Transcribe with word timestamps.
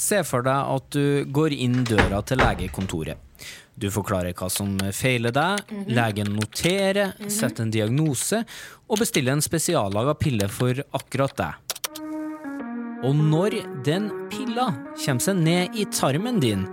Se 0.00 0.22
for 0.24 0.44
deg 0.46 0.70
at 0.74 0.86
du 0.94 1.26
går 1.28 1.52
inn 1.52 1.82
døra 1.84 2.22
til 2.24 2.40
legekontoret. 2.40 3.18
Du 3.80 3.88
forklarer 3.92 4.36
hva 4.36 4.48
som 4.52 4.74
feiler 4.92 5.32
deg, 5.32 5.72
legen 5.88 6.34
noterer, 6.36 7.14
setter 7.32 7.64
en 7.64 7.72
diagnose 7.72 8.42
og 8.88 9.00
bestiller 9.00 9.36
en 9.36 9.44
spesiallaga 9.44 10.16
pille 10.20 10.48
for 10.52 10.82
akkurat 10.96 11.36
deg. 11.38 11.76
Og 13.08 13.16
når 13.16 13.60
den 13.86 14.10
pilla 14.32 14.68
kommer 15.00 15.24
seg 15.24 15.40
ned 15.40 15.76
i 15.80 15.86
tarmen 15.88 16.40
din, 16.42 16.66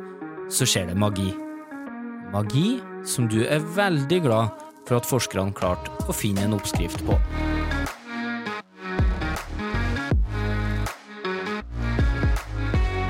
så 0.51 0.67
skjer 0.67 0.91
det 0.91 0.97
magi. 0.99 1.29
Magi 2.33 2.77
som 3.07 3.29
du 3.31 3.39
er 3.45 3.63
veldig 3.77 4.23
glad 4.27 4.65
for 4.87 4.99
at 4.99 5.07
forskerne 5.07 5.55
klarte 5.55 5.91
å 6.07 6.15
finne 6.15 6.47
en 6.47 6.59
oppskrift 6.59 7.03
på. 7.07 7.15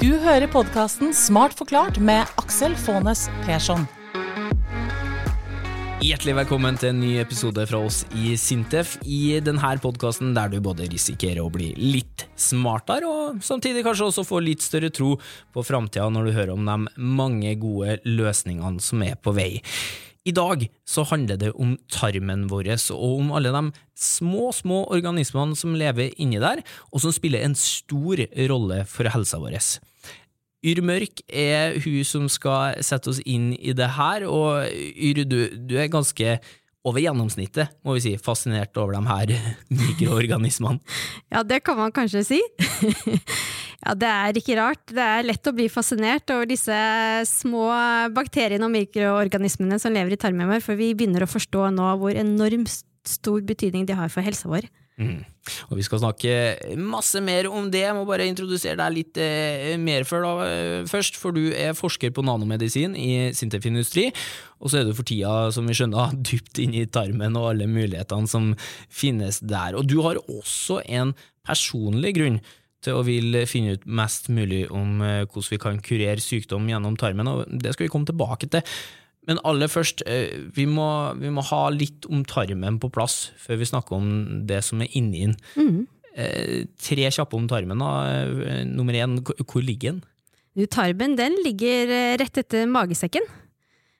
Du 0.07 0.13
hører 0.23 0.47
podkasten 0.47 1.09
Smart 1.11 1.51
forklart 1.57 1.97
med 1.99 2.29
Aksel 2.39 2.77
Faanes 2.79 3.25
Persson. 3.43 3.81
Hjertelig 5.99 6.37
velkommen 6.37 6.77
til 6.79 6.93
en 6.93 7.01
ny 7.01 7.09
episode 7.19 7.65
fra 7.67 7.81
oss 7.83 8.05
i 8.15 8.37
Sintef. 8.39 8.93
I 9.03 9.41
denne 9.43 9.73
podkasten 9.83 10.31
der 10.37 10.53
du 10.53 10.61
både 10.63 10.87
risikerer 10.87 11.41
å 11.43 11.51
bli 11.51 11.73
litt 11.75 12.23
smartere, 12.39 13.03
og 13.03 13.43
samtidig 13.43 13.83
kanskje 13.83 14.07
også 14.07 14.23
få 14.29 14.39
litt 14.45 14.63
større 14.63 14.93
tro 14.95 15.17
på 15.51 15.65
framtida 15.67 16.07
når 16.07 16.29
du 16.29 16.35
hører 16.37 16.53
om 16.55 16.63
de 16.69 17.03
mange 17.19 17.51
gode 17.59 17.97
løsningene 18.07 18.79
som 18.79 19.03
er 19.03 19.19
på 19.19 19.35
vei. 19.35 19.57
I 20.27 20.31
dag 20.35 20.63
så 20.87 21.03
handler 21.07 21.39
det 21.39 21.51
om 21.55 21.75
tarmen 21.91 22.47
vår 22.51 22.67
og 22.95 23.03
om 23.11 23.35
alle 23.35 23.51
de 23.51 23.61
små, 23.95 24.53
små 24.55 24.85
organismene 24.91 25.55
som 25.55 25.75
lever 25.75 26.15
inni 26.15 26.39
der, 26.39 26.63
og 26.91 27.03
som 27.03 27.11
spiller 27.15 27.43
en 27.43 27.55
stor 27.59 28.23
rolle 28.49 28.81
for 28.87 29.11
helsa 29.11 29.39
vår. 29.43 29.59
Yr 30.65 30.81
Mørk 30.85 31.21
er 31.29 31.77
hun 31.83 31.99
som 32.07 32.29
skal 32.31 32.79
sette 32.85 33.11
oss 33.11 33.19
inn 33.25 33.51
i 33.57 33.75
det 33.77 33.91
her, 33.97 34.25
og 34.25 34.65
Yr, 34.71 35.21
du, 35.29 35.41
du 35.69 35.75
er 35.77 35.91
ganske 35.93 36.39
over 36.87 37.03
gjennomsnittet, 37.03 37.73
må 37.83 37.97
vi 37.97 38.03
si, 38.05 38.13
fascinert 38.21 38.77
over 38.79 38.95
de 38.95 39.01
her 39.09 39.33
mikroorganismene. 39.81 40.79
Ja, 41.33 41.43
det 41.43 41.61
kan 41.67 41.77
man 41.79 41.93
kanskje 41.95 42.23
si. 42.27 42.39
ja, 43.85 43.93
det 43.93 44.11
er 44.11 44.39
ikke 44.39 44.57
rart. 44.59 44.83
Det 44.89 45.03
er 45.03 45.27
lett 45.27 45.49
å 45.49 45.55
bli 45.57 45.67
fascinert 45.71 46.31
over 46.33 46.47
disse 46.49 46.77
små 47.29 47.67
bakteriene 48.15 48.69
og 48.69 48.73
mikroorganismene 48.75 49.81
som 49.83 49.95
lever 49.95 50.15
i 50.15 50.21
tarmen 50.21 50.49
vår, 50.49 50.63
for 50.63 50.79
vi 50.79 50.93
begynner 50.95 51.25
å 51.25 51.31
forstå 51.31 51.69
nå 51.75 51.93
hvor 52.01 52.15
enormt 52.15 52.71
stor 53.07 53.43
betydning 53.47 53.87
de 53.87 53.97
har 53.97 54.11
for 54.13 54.25
helsa 54.25 54.49
vår. 54.51 54.67
Mm. 54.97 55.21
Og 55.69 55.77
vi 55.77 55.85
skal 55.85 56.01
snakke 56.01 56.31
masse 56.81 57.21
mer 57.23 57.47
om 57.51 57.69
det. 57.71 57.83
Jeg 57.85 57.95
må 57.95 58.03
bare 58.07 58.25
introdusere 58.27 58.79
deg 58.79 58.95
litt 58.95 59.19
eh, 59.21 59.75
mer 59.79 60.07
før, 60.09 60.25
da, 60.25 60.47
eh, 60.47 60.87
først, 60.89 61.19
for 61.21 61.35
du 61.35 61.51
er 61.53 61.77
forsker 61.77 62.11
på 62.15 62.25
nanomedisin 62.25 62.97
i 62.97 63.29
Sintef 63.37 63.67
Industri. 63.69 64.07
Og 64.57 64.73
så 64.73 64.81
er 64.81 64.87
du 64.87 64.95
for 64.97 65.07
tida, 65.07 65.51
som 65.53 65.69
vi 65.69 65.77
skjønner, 65.77 66.17
dypt 66.29 66.61
inne 66.63 66.81
i 66.81 66.89
tarmen 66.89 67.37
og 67.37 67.51
alle 67.53 67.69
mulighetene 67.69 68.29
som 68.31 68.53
finnes 68.89 69.39
der. 69.45 69.77
Og 69.77 69.85
du 69.89 69.99
har 70.07 70.19
også 70.25 70.81
en 70.85 71.13
personlig 71.47 72.17
grunn 72.17 72.41
til 72.83 72.97
å 72.97 73.05
vil 73.05 73.41
finne 73.49 73.77
ut 73.77 73.85
mest 73.99 74.31
mulig 74.33 74.65
om 74.73 75.01
eh, 75.05 75.25
hvordan 75.25 75.53
vi 75.53 75.61
kan 75.61 75.83
kurere 75.83 76.23
sykdom 76.23 76.69
gjennom 76.69 76.97
tarmen, 76.99 77.29
og 77.29 77.45
det 77.61 77.75
skal 77.75 77.87
vi 77.87 77.93
komme 77.93 78.09
tilbake 78.09 78.49
til. 78.49 78.65
Men 79.27 79.41
aller 79.43 79.67
først, 79.67 80.03
eh, 80.07 80.47
vi 80.55 80.65
må, 80.65 80.87
vi 81.19 81.29
må, 81.33 81.43
ha 81.49 81.67
litt 81.73 82.07
om 82.07 82.23
tarmen 82.27 82.79
på 82.79 82.89
plass 82.95 83.31
før 83.43 83.59
vi 83.59 83.67
snakker 83.67 83.97
om 83.97 84.09
det 84.47 84.61
som 84.63 84.81
er 84.81 84.91
inni 84.95 85.25
den. 85.27 85.37
Mm. 85.59 85.85
Tre 86.81 87.09
kjappe 87.13 87.37
om 87.37 87.45
tarmen. 87.49 87.77
da. 87.77 87.91
Eh, 88.09 88.63
nummer 88.65 88.95
én, 88.95 89.19
hvor 89.21 89.61
ligger 89.61 89.97
den? 89.97 90.67
Tarmen 90.73 91.15
den 91.15 91.35
ligger 91.45 92.17
rett 92.17 92.37
etter 92.39 92.65
magesekken. 92.65 93.21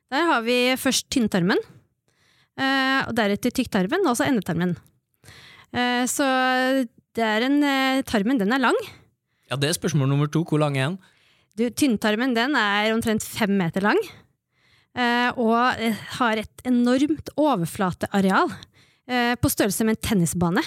Der 0.10 0.24
har 0.26 0.42
vi 0.42 0.74
først 0.80 1.10
tynntarmen, 1.12 1.60
og 2.58 3.12
deretter 3.14 3.52
tykktarmen, 3.52 4.08
og 4.08 4.16
så 4.18 4.26
endetarmen. 4.26 4.72
Så 6.08 6.26
en 7.20 7.60
Tarmen, 8.08 8.40
den 8.40 8.54
er 8.54 8.64
lang. 8.64 8.78
Ja, 9.52 9.56
Det 9.56 9.70
er 9.70 9.74
spørsmål 9.74 10.10
nummer 10.10 10.28
to. 10.32 10.44
Hvor 10.44 10.58
lang 10.58 10.78
er 10.78 10.96
den? 10.96 11.74
Tynntarmen 11.76 12.34
den 12.36 12.56
er 12.56 12.94
omtrent 12.94 13.22
fem 13.22 13.50
meter 13.50 13.82
lang. 13.82 14.00
Eh, 14.98 15.30
og 15.38 15.78
eh, 15.78 15.98
har 16.18 16.42
et 16.42 16.66
enormt 16.66 17.30
overflateareal 17.38 18.50
eh, 18.50 19.36
på 19.38 19.52
størrelse 19.54 19.86
med 19.86 19.98
en 19.98 20.04
tennisbane. 20.10 20.66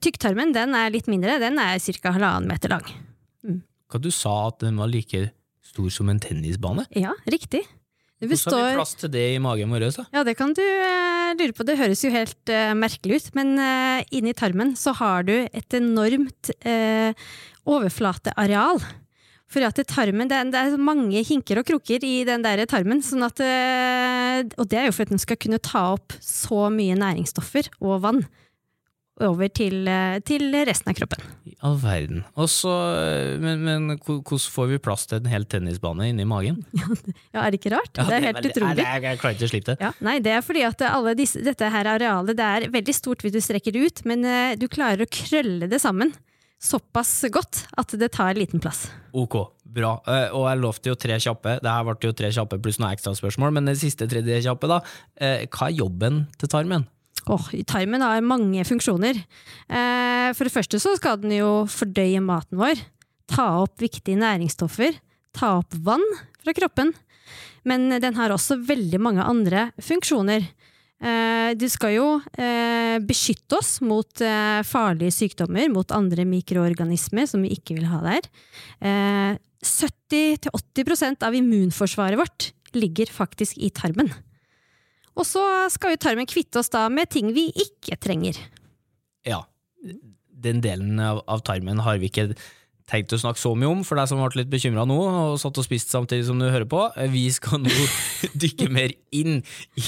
Tykktarmen 0.00 0.54
den 0.54 0.72
er 0.78 0.92
litt 0.94 1.10
mindre, 1.12 1.36
den 1.42 1.60
er 1.60 1.76
ca. 1.76 2.14
halvannen 2.14 2.48
meter 2.48 2.72
lang. 2.72 2.86
Mm. 3.44 3.58
Hva 3.92 4.00
du 4.00 4.08
sa 4.14 4.32
at 4.48 4.62
den 4.64 4.80
var 4.80 4.88
like 4.88 5.26
stor 5.60 5.90
som 5.92 6.08
en 6.08 6.22
tennisbane? 6.24 6.86
Ja, 6.96 7.12
riktig. 7.28 7.60
Det 8.16 8.30
består... 8.30 8.54
Hvordan 8.54 8.64
har 8.64 8.72
vi 8.72 8.78
plass 8.78 8.94
til 8.96 9.12
det 9.12 9.26
i 9.34 9.42
magen 9.44 9.74
vår? 9.74 9.84
Ja, 10.14 10.24
Det 10.24 10.36
kan 10.38 10.54
du 10.56 10.62
uh, 10.64 11.34
lure 11.36 11.52
på. 11.52 11.66
Det 11.68 11.76
høres 11.76 12.00
jo 12.06 12.14
helt 12.14 12.48
uh, 12.48 12.72
merkelig 12.78 13.20
ut, 13.20 13.28
men 13.36 13.52
uh, 13.60 14.00
inni 14.08 14.32
tarmen 14.32 14.72
så 14.80 14.94
har 14.96 15.28
du 15.28 15.34
et 15.44 15.76
enormt 15.76 16.54
overflateareal 17.68 18.80
for 19.54 19.66
at 19.66 19.82
tarmen, 19.90 20.30
det 20.30 20.38
er, 20.38 20.52
det 20.52 20.60
er, 20.60 20.78
mange 20.80 21.22
hinker 21.26 21.60
og 21.60 21.68
kroker 21.68 22.04
i 22.06 22.14
den 22.26 22.44
der 22.44 22.64
tarmen. 22.70 23.02
Sånn 23.04 23.24
at, 23.26 23.42
eh, 23.42 24.44
og 24.58 24.70
det 24.70 24.80
er 24.80 24.88
jo 24.88 24.96
for 24.96 25.06
at 25.06 25.14
den 25.14 25.22
skal 25.22 25.40
kunne 25.40 25.62
ta 25.62 25.90
opp 25.94 26.16
så 26.22 26.68
mye 26.74 26.96
næringsstoffer 26.98 27.76
og 27.80 28.02
vann 28.04 28.24
over 29.22 29.46
til, 29.54 29.86
eh, 29.86 30.18
til 30.26 30.50
resten 30.66 30.90
av 30.90 30.96
kroppen. 30.98 31.22
I 31.46 31.54
all 31.62 31.76
verden. 31.78 32.24
Også, 32.34 32.72
eh, 32.98 33.36
men, 33.38 33.62
men, 33.62 33.94
hvordan 34.02 34.42
får 34.56 34.72
vi 34.72 34.80
plass 34.82 35.06
til 35.06 35.20
en 35.20 35.30
hel 35.30 35.46
tennisbane 35.46 36.10
inni 36.10 36.26
magen? 36.26 36.64
Ja, 37.34 37.44
Er 37.44 37.54
det 37.54 37.60
ikke 37.60 37.76
rart? 37.76 37.94
Ja, 37.94 38.08
det 38.10 38.16
er 38.16 38.26
helt 38.28 38.40
veldig, 38.40 38.50
utrolig. 38.56 38.82
Jeg, 38.82 39.02
jeg, 39.06 39.22
klarer 39.22 39.38
ikke 39.38 39.46
å 39.46 39.52
slippe 39.54 39.70
det. 39.70 39.78
Ja, 39.86 39.94
nei, 40.06 40.18
Det 40.22 40.34
er 40.34 40.44
fordi 40.46 40.66
at 40.66 40.84
disse, 41.18 41.46
dette 41.46 41.70
her 41.70 41.94
arealet 41.94 42.38
det 42.38 42.50
er 42.58 42.70
veldig 42.74 42.94
stort 42.94 43.22
hvis 43.22 43.34
du 43.34 43.42
strekker 43.42 43.74
det 43.74 43.86
ut, 43.86 44.04
men 44.10 44.26
du 44.58 44.66
klarer 44.70 45.06
å 45.06 45.10
krølle 45.10 45.70
det 45.70 45.82
sammen 45.82 46.10
såpass 46.64 47.12
godt 47.32 47.64
at 47.78 47.94
det 48.00 48.10
tar 48.16 48.38
liten 48.38 48.62
plass. 48.62 48.86
Ok, 49.12 49.36
bra. 49.76 49.98
Uh, 50.08 50.32
og 50.34 50.48
jeg 50.48 50.62
lovte 50.62 50.90
jo 50.92 50.96
tre 50.98 51.18
kjappe. 51.20 51.58
Det 51.62 51.70
her 51.70 51.86
ble 51.86 52.08
jo 52.08 52.16
tre 52.16 52.32
kjappe 52.34 52.58
pluss 52.64 52.80
noen 52.80 52.94
ekstraspørsmål, 52.96 53.54
men 53.54 53.70
det 53.70 53.76
siste 53.82 54.08
tredje 54.10 54.40
kjappe, 54.46 54.70
da. 54.70 54.80
Uh, 55.20 55.44
hva 55.48 55.68
er 55.68 55.78
jobben 55.78 56.24
til 56.40 56.52
tarmen? 56.52 56.88
Oh, 57.30 57.46
tarmen 57.68 58.04
har 58.04 58.24
mange 58.24 58.64
funksjoner. 58.68 59.20
Uh, 59.68 60.32
for 60.36 60.46
det 60.48 60.54
første 60.54 60.80
så 60.82 60.96
skal 60.98 61.20
den 61.22 61.36
jo 61.38 61.64
fordøye 61.70 62.20
maten 62.24 62.60
vår. 62.60 62.80
Ta 63.30 63.48
opp 63.62 63.80
viktige 63.80 64.20
næringsstoffer. 64.20 64.98
Ta 65.34 65.58
opp 65.62 65.76
vann 65.84 66.04
fra 66.44 66.56
kroppen. 66.56 66.92
Men 67.64 67.88
den 67.96 68.16
har 68.18 68.32
også 68.32 68.58
veldig 68.68 69.00
mange 69.00 69.24
andre 69.24 69.70
funksjoner. 69.80 70.44
Eh, 71.02 71.50
du 71.58 71.66
skal 71.68 71.96
jo 71.96 72.06
eh, 72.38 72.96
beskytte 73.04 73.58
oss 73.58 73.80
mot 73.84 74.20
eh, 74.22 74.60
farlige 74.66 75.12
sykdommer, 75.14 75.68
mot 75.72 75.90
andre 75.94 76.24
mikroorganismer 76.28 77.26
som 77.28 77.42
vi 77.44 77.50
ikke 77.56 77.74
vil 77.78 77.88
ha 77.90 77.98
der. 78.04 78.22
70-80% 79.64 81.24
av 81.26 81.34
immunforsvaret 81.34 82.20
vårt 82.20 82.52
ligger 82.76 83.10
faktisk 83.10 83.58
i 83.58 83.70
tarmen. 83.74 84.10
Og 85.14 85.26
så 85.26 85.42
skal 85.70 85.94
jo 85.94 86.02
tarmen 86.02 86.26
kvitte 86.28 86.58
oss 86.60 86.72
da 86.74 86.88
med 86.90 87.10
ting 87.12 87.32
vi 87.34 87.48
ikke 87.54 87.96
trenger. 88.02 88.38
Ja, 89.24 89.44
den 90.44 90.60
delen 90.64 90.98
av, 91.00 91.22
tarmen 91.46 91.80
har 91.84 91.98
vi 92.02 92.10
ikke 92.10 92.34
tenkt 92.90 93.14
å 93.16 93.18
snakke 93.20 93.40
så 93.40 93.54
mye 93.56 93.70
om, 93.70 93.80
for 93.86 93.96
deg 93.96 94.10
som 94.10 94.20
ble 94.20 94.42
litt 94.42 94.50
bekymra 94.52 94.84
nå 94.88 94.96
og 95.00 95.38
satt 95.40 95.56
og 95.60 95.64
spiste 95.66 95.94
samtidig 95.94 96.26
som 96.28 96.40
du 96.40 96.46
hører 96.46 96.68
på. 96.68 96.82
Vi 97.12 97.24
skal 97.32 97.62
nå 97.64 97.72
dykke 98.44 98.68
mer 98.72 98.92
inn 99.14 99.40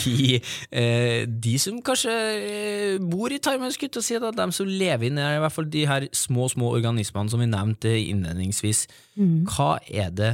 i 0.08 0.38
eh, 0.38 1.26
de 1.28 1.56
som 1.60 1.82
kanskje 1.84 2.14
eh, 2.14 2.96
bor 3.02 3.32
i 3.32 3.40
tarmen, 3.42 3.68
og 3.68 4.00
si, 4.00 4.16
at 4.16 4.40
de 4.40 4.48
som 4.56 4.70
lever 4.70 5.10
inni 5.10 5.28
i 5.36 5.44
hvert 5.44 5.54
fall 5.54 5.68
de 5.72 5.84
her 5.88 6.08
små, 6.16 6.48
små 6.52 6.72
organismene 6.78 7.32
som 7.32 7.42
vi 7.42 7.50
nevnte 7.52 7.92
innledningsvis. 8.00 8.86
Mm. 9.20 9.44
Hva 9.50 9.76
er 9.86 10.10
det 10.16 10.32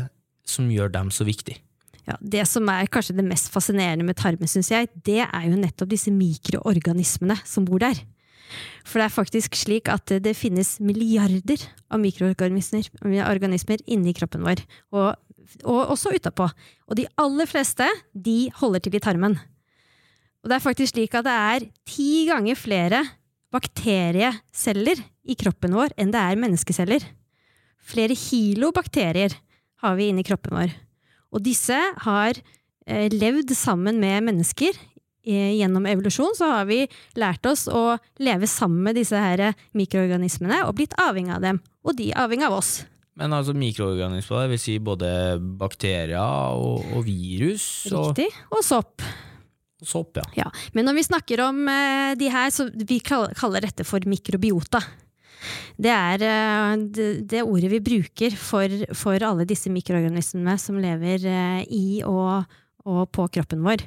som 0.49 0.71
gjør 0.71 0.93
dem 0.95 1.11
så 1.15 1.27
viktig? 1.27 1.59
Ja, 2.07 2.17
det 2.19 2.47
som 2.51 2.67
er 2.71 2.89
kanskje 2.91 3.15
det 3.19 3.27
mest 3.27 3.51
fascinerende 3.55 4.07
med 4.07 4.19
tarmen, 4.19 4.51
synes 4.51 4.73
jeg, 4.73 4.91
det 5.07 5.23
er 5.23 5.45
jo 5.47 5.59
nettopp 5.59 5.91
disse 5.93 6.11
mikroorganismene 6.15 7.37
som 7.47 7.67
bor 7.67 7.83
der. 7.83 8.01
For 8.85 9.01
det 9.01 9.07
er 9.07 9.15
faktisk 9.15 9.57
slik 9.59 9.91
at 9.93 10.13
det 10.25 10.35
finnes 10.39 10.77
milliarder 10.83 11.63
av 11.93 12.03
mikroorganismer 12.03 13.85
inni 13.87 14.15
kroppen 14.17 14.45
vår, 14.47 14.65
og, 14.95 15.15
og 15.65 15.95
også 15.95 16.15
utapå. 16.17 16.49
Og 16.89 16.99
de 16.99 17.09
aller 17.21 17.49
fleste 17.51 17.89
de 18.13 18.51
holder 18.61 18.85
til 18.85 18.99
i 18.99 19.03
tarmen. 19.03 19.39
Og 20.43 20.51
det 20.51 20.59
er 20.59 20.65
faktisk 20.65 20.97
slik 20.97 21.15
at 21.15 21.27
det 21.27 21.35
er 21.55 21.67
ti 21.87 22.27
ganger 22.31 22.59
flere 22.59 23.03
bakterieceller 23.53 25.03
i 25.23 25.37
kroppen 25.39 25.77
vår 25.77 25.95
enn 26.01 26.13
det 26.15 26.23
er 26.23 26.41
menneskeceller. 26.41 27.05
Flere 27.83 28.17
kilo 28.19 28.73
bakterier 28.75 29.35
har 29.83 29.99
vi 29.99 30.09
inni 30.11 30.25
kroppen 30.27 30.57
vår. 30.57 30.73
Og 31.33 31.43
disse 31.45 31.77
har 32.05 32.39
eh, 32.87 33.09
levd 33.13 33.55
sammen 33.57 34.01
med 34.03 34.29
mennesker 34.29 34.77
gjennom 35.23 35.87
evolusjon 35.87 36.35
så 36.35 36.49
har 36.51 36.67
vi 36.67 36.81
lært 37.19 37.47
oss 37.47 37.69
å 37.71 37.97
leve 38.23 38.49
sammen 38.51 38.83
med 38.89 38.99
disse 38.99 39.19
her 39.19 39.53
mikroorganismene 39.79 40.65
og 40.67 40.75
blitt 40.81 40.97
avhengig 40.99 41.37
av 41.37 41.45
dem. 41.45 41.61
Og 41.87 41.95
de 41.99 42.11
er 42.11 42.25
avhengig 42.25 42.49
av 42.49 42.59
oss. 42.59 42.73
Men 43.19 43.35
altså 43.37 43.53
mikroorganismer, 43.57 44.47
det 44.47 44.55
vil 44.55 44.63
si 44.63 44.79
både 44.81 45.11
bakterier 45.61 46.17
og, 46.57 46.81
og 46.97 47.05
virus 47.05 47.67
og, 47.91 48.13
Riktig. 48.13 48.31
Og 48.55 48.65
sopp. 48.65 49.05
og 49.83 49.89
sopp, 49.89 50.17
ja. 50.17 50.25
Ja. 50.41 50.49
Men 50.73 50.89
når 50.89 50.97
vi 50.97 51.07
snakker 51.11 51.45
om 51.45 51.61
uh, 51.69 52.15
de 52.17 52.33
her, 52.33 52.49
så 52.55 52.71
vi 52.73 53.03
kaller 53.05 53.67
dette 53.67 53.85
for 53.85 54.05
mikrobiota. 54.09 54.81
Det 55.77 55.93
er 55.93 56.25
uh, 56.25 56.73
det, 56.89 57.11
det 57.29 57.45
ordet 57.45 57.75
vi 57.75 57.83
bruker 57.85 58.39
for, 58.39 58.81
for 58.97 59.29
alle 59.29 59.47
disse 59.49 59.73
mikroorganismene 59.73 60.57
som 60.63 60.81
lever 60.81 61.29
uh, 61.29 61.61
i 61.69 62.01
og, 62.09 62.49
og 62.89 63.05
på 63.13 63.29
kroppen 63.37 63.61
vår. 63.67 63.85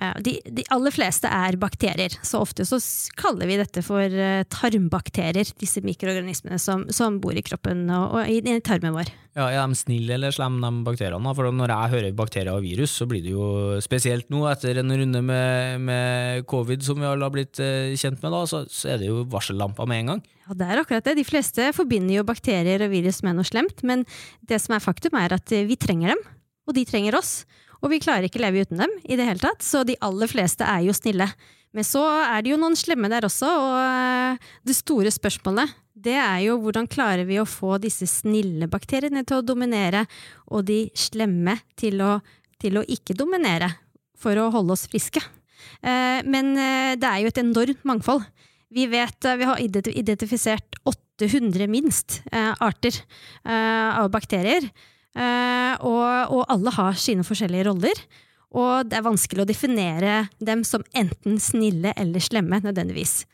Eh, 0.00 0.14
De, 0.24 0.36
de 0.58 0.64
aller 0.74 0.94
fleste 0.94 1.28
er 1.28 1.58
bakterier, 1.60 2.14
så 2.22 2.40
ofte 2.44 2.66
så 2.68 2.78
kaller 3.18 3.48
vi 3.50 3.58
dette 3.60 3.82
for 3.84 4.02
eh, 4.02 4.44
tarmbakterier, 4.52 5.52
disse 5.60 5.82
mikroorganismene 5.84 6.58
som, 6.62 6.86
som 6.92 7.20
bor 7.22 7.36
i 7.36 7.44
kroppen 7.46 7.86
og, 7.90 8.18
og 8.18 8.30
i, 8.32 8.40
i 8.40 8.60
tarmen 8.64 8.94
vår. 8.96 9.12
Ja, 9.36 9.50
Er 9.52 9.66
de 9.68 9.76
snille 9.76 10.14
eller 10.16 10.32
slemme, 10.32 10.64
de 10.64 10.84
bakteriene? 10.86 11.32
For 11.36 11.50
når 11.52 11.72
jeg 11.74 11.92
hører 11.92 12.14
bakterier 12.16 12.54
og 12.56 12.62
virus, 12.64 12.94
så 12.96 13.04
blir 13.08 13.20
det 13.24 13.34
jo 13.34 13.76
spesielt 13.84 14.30
nå, 14.32 14.46
etter 14.48 14.80
en 14.80 14.94
runde 14.96 15.20
med, 15.20 15.82
med 15.84 16.46
covid 16.48 16.80
som 16.86 17.02
vi 17.02 17.04
alle 17.08 17.26
har 17.28 17.34
blitt 17.34 17.60
eh, 17.60 17.92
kjent 18.00 18.22
med, 18.22 18.32
da, 18.32 18.40
så, 18.48 18.62
så 18.72 18.94
er 18.94 19.02
det 19.02 19.10
jo 19.10 19.26
varsellamper 19.32 19.88
med 19.90 20.00
en 20.04 20.12
gang. 20.14 20.24
Ja, 20.46 20.56
det 20.56 20.70
er 20.70 20.80
akkurat 20.80 21.04
det. 21.04 21.18
De 21.18 21.26
fleste 21.26 21.68
forbinder 21.76 22.16
jo 22.20 22.24
bakterier 22.28 22.86
og 22.86 22.94
virus 22.94 23.20
med 23.26 23.36
noe 23.36 23.44
slemt, 23.48 23.84
men 23.84 24.06
det 24.48 24.62
som 24.62 24.76
er 24.78 24.84
faktum 24.84 25.18
er 25.20 25.36
at 25.36 25.52
vi 25.52 25.76
trenger 25.76 26.14
dem, 26.14 26.24
og 26.66 26.74
de 26.78 26.86
trenger 26.88 27.18
oss. 27.18 27.42
Og 27.86 27.92
vi 27.92 28.00
klarer 28.02 28.26
ikke 28.26 28.42
leve 28.42 28.64
uten 28.66 28.80
dem 28.82 28.92
i 29.06 29.14
det 29.14 29.28
hele 29.28 29.38
tatt, 29.38 29.62
så 29.62 29.84
de 29.86 29.94
aller 30.02 30.26
fleste 30.26 30.66
er 30.66 30.82
jo 30.88 30.94
snille. 30.96 31.28
Men 31.76 31.84
så 31.86 32.02
er 32.02 32.42
det 32.42 32.50
jo 32.50 32.58
noen 32.58 32.74
slemme 32.78 33.06
der 33.12 33.26
også, 33.28 33.46
og 33.46 33.76
eh, 33.78 34.46
det 34.66 34.74
store 34.74 35.12
spørsmålet 35.14 35.74
det 36.06 36.16
er 36.18 36.40
jo 36.44 36.58
hvordan 36.60 36.88
klarer 36.92 37.24
vi 37.28 37.38
å 37.40 37.46
få 37.48 37.78
disse 37.80 38.04
snille 38.10 38.66
bakteriene 38.68 39.22
til 39.24 39.38
å 39.38 39.44
dominere, 39.46 40.02
og 40.50 40.66
de 40.68 40.82
slemme 40.98 41.54
til 41.78 42.02
å, 42.04 42.16
til 42.60 42.80
å 42.80 42.84
ikke 42.84 43.16
dominere, 43.16 43.70
for 44.18 44.36
å 44.36 44.50
holde 44.52 44.74
oss 44.74 44.84
friske. 44.90 45.22
Eh, 45.80 46.26
Men 46.26 46.52
eh, 46.58 46.98
det 46.98 47.06
er 47.06 47.22
jo 47.22 47.30
et 47.30 47.40
enormt 47.44 47.86
mangfold. 47.86 48.26
Vi 48.74 48.88
vet, 48.90 49.30
vi 49.38 49.46
har 49.46 49.62
identifisert 49.62 50.80
800 50.90 51.70
minst 51.70 52.18
arter 52.34 52.98
av 53.46 54.10
bakterier, 54.12 54.66
og, 55.16 56.32
og 56.36 56.42
alle 56.52 56.72
har 56.76 56.98
sine 57.00 57.24
forskjellige 57.26 57.66
roller. 57.70 58.00
Og 58.56 58.88
det 58.88 58.98
er 58.98 59.04
vanskelig 59.06 59.44
å 59.44 59.48
definere 59.48 60.26
dem 60.40 60.62
som 60.64 60.84
enten 60.96 61.40
snille 61.42 61.92
eller 61.98 62.22
slemme, 62.24 62.60
nødvendigvis. 62.64 63.24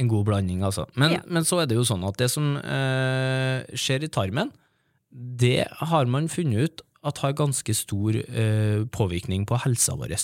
En 0.00 0.08
god 0.10 0.24
blanding, 0.26 0.64
altså. 0.66 0.86
Men, 0.98 1.12
Ja. 1.18 1.20
men 1.26 1.44
så 1.46 1.60
er 1.62 1.66
det 1.70 1.76
jo 1.76 1.84
sånn 1.86 2.02
at 2.08 2.16
det 2.18 2.30
som 2.32 2.56
eh, 2.58 3.62
skjer 3.78 4.06
i 4.06 4.10
tarmen, 4.10 4.50
det 5.12 5.68
har 5.70 6.06
man 6.10 6.26
funnet 6.32 6.64
ut 6.66 6.82
at 7.04 7.20
har 7.22 7.36
ganske 7.36 7.74
stor 7.76 8.16
eh, 8.16 8.82
påvirkning 8.90 9.44
på 9.46 9.58
helsa 9.62 9.94
vår. 9.94 10.16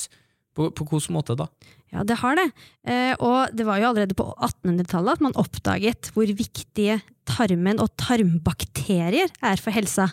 På, 0.56 0.70
på 0.74 0.86
hvilken 0.88 1.14
måte 1.14 1.36
da? 1.38 1.46
Ja, 1.90 2.04
det 2.06 2.20
har 2.22 2.36
det. 2.38 2.48
Eh, 2.86 3.14
og 3.18 3.54
det 3.54 3.66
var 3.66 3.80
jo 3.80 3.90
allerede 3.90 4.16
på 4.18 4.28
1800-tallet 4.36 5.18
at 5.18 5.24
man 5.24 5.38
oppdaget 5.38 6.12
hvor 6.14 6.30
viktige 6.38 7.00
tarmen 7.30 7.80
og 7.82 7.90
tarmbakterier 8.00 9.30
er 9.44 9.60
for 9.60 9.74
helsa. 9.74 10.08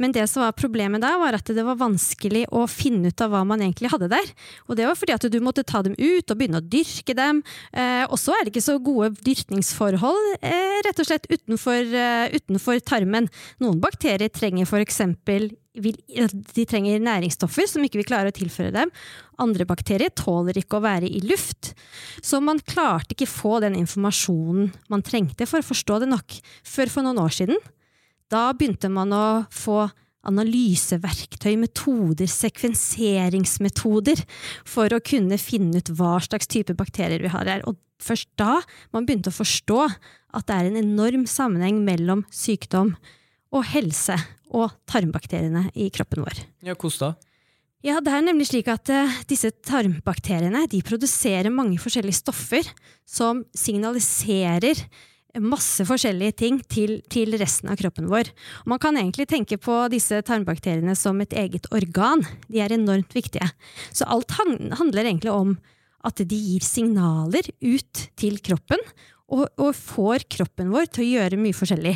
Men 0.00 0.12
det 0.14 0.26
som 0.30 0.44
var 0.44 0.56
problemet 0.58 1.02
da, 1.04 1.14
var 1.20 1.36
at 1.38 1.52
det 1.54 1.64
var 1.64 1.78
vanskelig 1.80 2.46
å 2.54 2.64
finne 2.70 3.12
ut 3.12 3.24
av 3.24 3.32
hva 3.32 3.44
man 3.48 3.62
egentlig 3.64 3.92
hadde 3.92 4.10
der. 4.12 4.32
Og 4.68 4.78
det 4.78 4.88
var 4.88 4.98
fordi 4.98 5.16
at 5.16 5.28
du 5.32 5.38
måtte 5.44 5.66
ta 5.68 5.82
dem 5.84 5.96
ut 5.98 6.28
og 6.28 6.38
begynne 6.38 6.62
å 6.62 6.68
dyrke 6.76 7.16
dem. 7.16 7.42
Eh, 7.72 8.04
og 8.08 8.18
så 8.20 8.36
er 8.36 8.44
det 8.44 8.54
ikke 8.54 8.66
så 8.68 8.78
gode 8.82 9.12
dyrkningsforhold 9.24 10.34
eh, 10.40 10.80
rett 10.86 11.00
og 11.00 11.08
slett 11.08 11.28
utenfor, 11.32 11.94
eh, 12.04 12.36
utenfor 12.36 12.82
tarmen. 12.84 13.30
Noen 13.62 13.80
bakterier 13.82 14.32
trenger 14.32 14.68
eksempel 14.78 15.50
vil, 15.84 15.96
de 16.54 16.64
trenger 16.68 17.02
næringsstoffer 17.02 17.68
som 17.70 17.84
ikke 17.84 18.00
vi 18.00 18.06
klarer 18.08 18.32
å 18.32 18.36
tilføre 18.36 18.74
dem. 18.74 18.92
Andre 19.42 19.66
bakterier 19.68 20.12
tåler 20.16 20.58
ikke 20.60 20.78
å 20.78 20.84
være 20.84 21.08
i 21.08 21.22
luft. 21.26 21.72
Så 22.24 22.40
man 22.44 22.62
klarte 22.66 23.14
ikke 23.14 23.30
få 23.30 23.58
den 23.64 23.78
informasjonen 23.78 24.72
man 24.92 25.04
trengte 25.06 25.46
for 25.48 25.62
å 25.62 25.68
forstå 25.68 26.02
det 26.02 26.10
nok, 26.12 26.38
før 26.66 26.92
for 26.92 27.06
noen 27.06 27.22
år 27.22 27.34
siden. 27.40 27.58
Da 28.28 28.50
begynte 28.52 28.90
man 28.92 29.14
å 29.14 29.26
få 29.54 29.86
analyseverktøy, 30.28 31.54
metoder, 31.60 32.28
sekvenseringsmetoder, 32.28 34.24
for 34.68 34.92
å 34.92 35.02
kunne 35.04 35.38
finne 35.40 35.80
ut 35.80 35.92
hva 35.96 36.18
slags 36.24 36.50
type 36.50 36.74
bakterier 36.76 37.22
vi 37.24 37.32
har 37.32 37.48
her. 37.48 37.62
Og 37.70 37.78
først 38.02 38.28
da 38.38 38.58
man 38.94 39.06
begynte 39.06 39.32
å 39.32 39.38
forstå 39.38 39.84
at 39.88 40.48
det 40.50 40.56
er 40.56 40.68
en 40.68 40.82
enorm 40.82 41.24
sammenheng 41.30 41.80
mellom 41.86 42.26
sykdom 42.34 42.92
og 42.98 43.14
helse 43.72 44.16
og 44.54 44.72
tarmbakteriene 44.88 45.68
i 45.76 45.88
kroppen 45.94 46.24
vår. 46.24 46.44
Ja, 46.64 46.74
hvordan 46.74 47.00
da? 47.00 47.14
Ja, 47.86 48.00
det 48.02 48.10
er 48.10 48.24
nemlig 48.26 48.48
slik 48.50 48.66
at 48.72 48.90
uh, 48.90 49.20
disse 49.30 49.52
tarmbakteriene 49.62 50.64
de 50.70 50.80
produserer 50.82 51.52
mange 51.54 51.78
forskjellige 51.78 52.18
stoffer 52.24 52.66
som 53.06 53.44
signaliserer 53.54 54.82
masse 55.38 55.84
forskjellige 55.86 56.34
ting 56.40 56.58
til, 56.72 56.98
til 57.12 57.36
resten 57.38 57.70
av 57.70 57.78
kroppen 57.78 58.08
vår. 58.10 58.30
Og 58.64 58.72
man 58.72 58.80
kan 58.82 58.96
egentlig 58.98 59.28
tenke 59.30 59.58
på 59.60 59.76
disse 59.92 60.18
tarmbakteriene 60.26 60.96
som 60.98 61.20
et 61.22 61.36
eget 61.36 61.68
organ. 61.74 62.24
De 62.48 62.62
er 62.64 62.74
enormt 62.74 63.14
viktige. 63.14 63.46
Så 63.92 64.08
alt 64.08 64.32
han- 64.40 64.72
handler 64.80 65.04
egentlig 65.04 65.30
om 65.30 65.58
at 66.04 66.16
de 66.16 66.36
gir 66.38 66.64
signaler 66.64 67.46
ut 67.62 68.08
til 68.16 68.38
kroppen, 68.38 68.78
og, 69.28 69.44
og 69.60 69.74
får 69.76 70.24
kroppen 70.32 70.72
vår 70.72 70.88
til 70.88 71.04
å 71.04 71.08
gjøre 71.18 71.40
mye 71.40 71.56
forskjellig. 71.56 71.94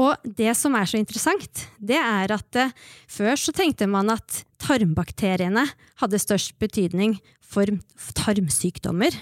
Og 0.00 0.28
det 0.38 0.52
som 0.58 0.76
er 0.76 0.88
så 0.88 1.00
interessant, 1.00 1.64
det 1.80 1.98
er 2.00 2.34
at 2.34 2.60
eh, 2.60 2.74
før 3.10 3.40
så 3.40 3.54
tenkte 3.56 3.88
man 3.90 4.12
at 4.12 4.42
tarmbakteriene 4.60 5.64
hadde 6.02 6.22
størst 6.22 6.58
betydning 6.60 7.16
for 7.40 7.70
tarmsykdommer. 8.18 9.16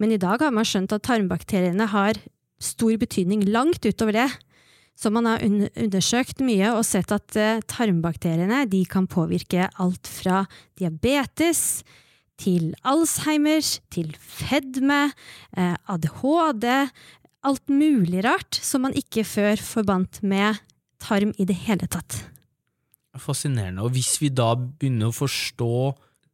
Men 0.00 0.14
i 0.14 0.20
dag 0.20 0.40
har 0.40 0.54
man 0.56 0.68
skjønt 0.68 0.94
at 0.96 1.04
tarmbakteriene 1.04 1.90
har 1.92 2.20
stor 2.60 2.96
betydning 3.00 3.44
langt 3.48 3.84
utover 3.84 4.16
det. 4.16 4.28
Så 4.96 5.12
man 5.12 5.28
har 5.28 5.44
undersøkt 5.44 6.42
mye 6.44 6.72
og 6.74 6.84
sett 6.88 7.12
at 7.12 7.36
eh, 7.36 7.64
tarmbakteriene 7.68 8.64
kan 8.88 9.08
påvirke 9.08 9.68
alt 9.80 10.08
fra 10.08 10.46
diabetes 10.80 11.82
til 12.40 12.72
Alzheimers, 12.88 13.78
til 13.92 14.14
fedme, 14.18 15.10
eh, 15.56 15.76
ADHD, 15.92 16.66
alt 17.44 17.72
mulig 17.72 18.24
rart 18.24 18.58
som 18.60 18.84
man 18.84 18.96
ikke 18.96 19.24
før 19.28 19.60
forbandt 19.60 20.22
med 20.22 20.60
tarm 21.00 21.32
i 21.40 21.46
det 21.48 21.56
hele 21.66 21.88
tatt. 21.88 22.22
Fascinerende. 23.20 23.82
Og 23.84 23.94
hvis 23.96 24.18
vi 24.22 24.28
da 24.30 24.52
begynner 24.54 25.10
å 25.10 25.16
forstå 25.16 25.72